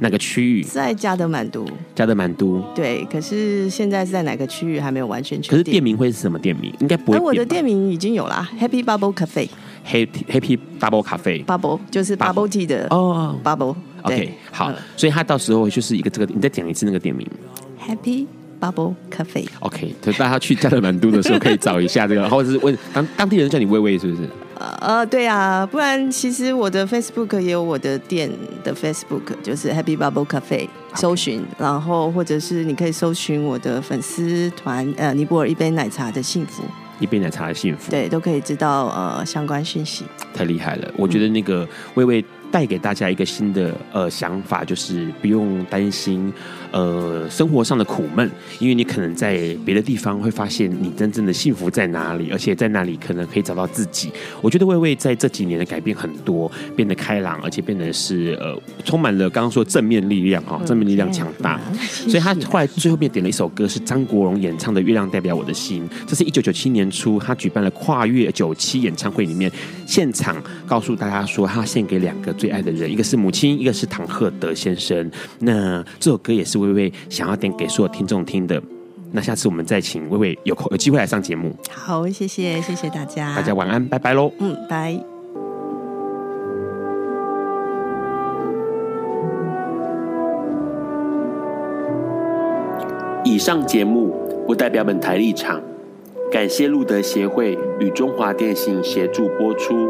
[0.00, 0.62] 哪个区域？
[0.62, 1.64] 在加德满都。
[1.94, 2.60] 加德满都。
[2.74, 5.50] 对，可是现在是在哪个区域还没有完全确定。
[5.50, 6.70] 可是店名会是什么店名？
[6.80, 7.18] 应该不会。
[7.18, 9.48] 我的店名已经有了，Happy Bubble Cafe。
[9.86, 11.44] Happy Happy Bubble Cafe。
[11.44, 13.76] Bubble 就是 Bubble Tea 的哦，Bubble。
[14.02, 17.26] OK，好，所以他到时候就是一个这个，你再讲一次那个店名。
[17.80, 18.26] Happy。
[18.72, 19.46] Bubble Cafe。
[19.60, 24.28] OK，所以大家去加德满都的时候可以找一下这个， 或者是问当当地人叫你微微是不是？
[24.80, 28.30] 呃对啊，不然其实我的 Facebook 也有我的店
[28.62, 36.62] 的 Facebook，就是 Happy Bubble Cafe，搜寻，然后或者是你可以搜寻我的粉丝团，呃，尼泊尔一杯奶茶的幸福，
[37.00, 40.04] 一杯奶茶的幸福，对，都可以知道呃相关讯息。
[40.32, 46.32] 太厉害了，我觉得那个微微带给大家一个新的呃想法，就是不用担心。
[46.74, 54.10] 呃，生活上的苦闷，因为你可能在别的地方会发现你真正的幸福在哪里，而且在那里可能可以找到自己。
[54.40, 61.60] 我觉得薇薇在这几年的改变很多，变得开朗，而且变得是呃，充满了刚刚说正面力量哈，正面力量强大。
[61.80, 69.48] 所以他后来最后面点了一首歌，是张国荣演唱的《月亮代表我的心》，这是一九九七年初他举办了跨越九七演唱会里面
[69.86, 75.08] 现场告诉大家说，他献给两个最爱的人，一个是母亲，一个是唐鹤德先生。
[75.38, 76.63] 那这首歌也是。
[76.64, 78.62] 薇薇想要点给所有听众听的，
[79.12, 81.54] 那下次我们再请薇薇有空有机会来上节目。
[81.70, 84.30] 好，谢谢谢谢大家，大家晚安，拜拜喽。
[84.38, 84.98] 嗯，拜。
[93.26, 94.14] 以上节目
[94.46, 95.60] 不代表本台立场，
[96.30, 99.88] 感谢路德协会与中华电信协助播出。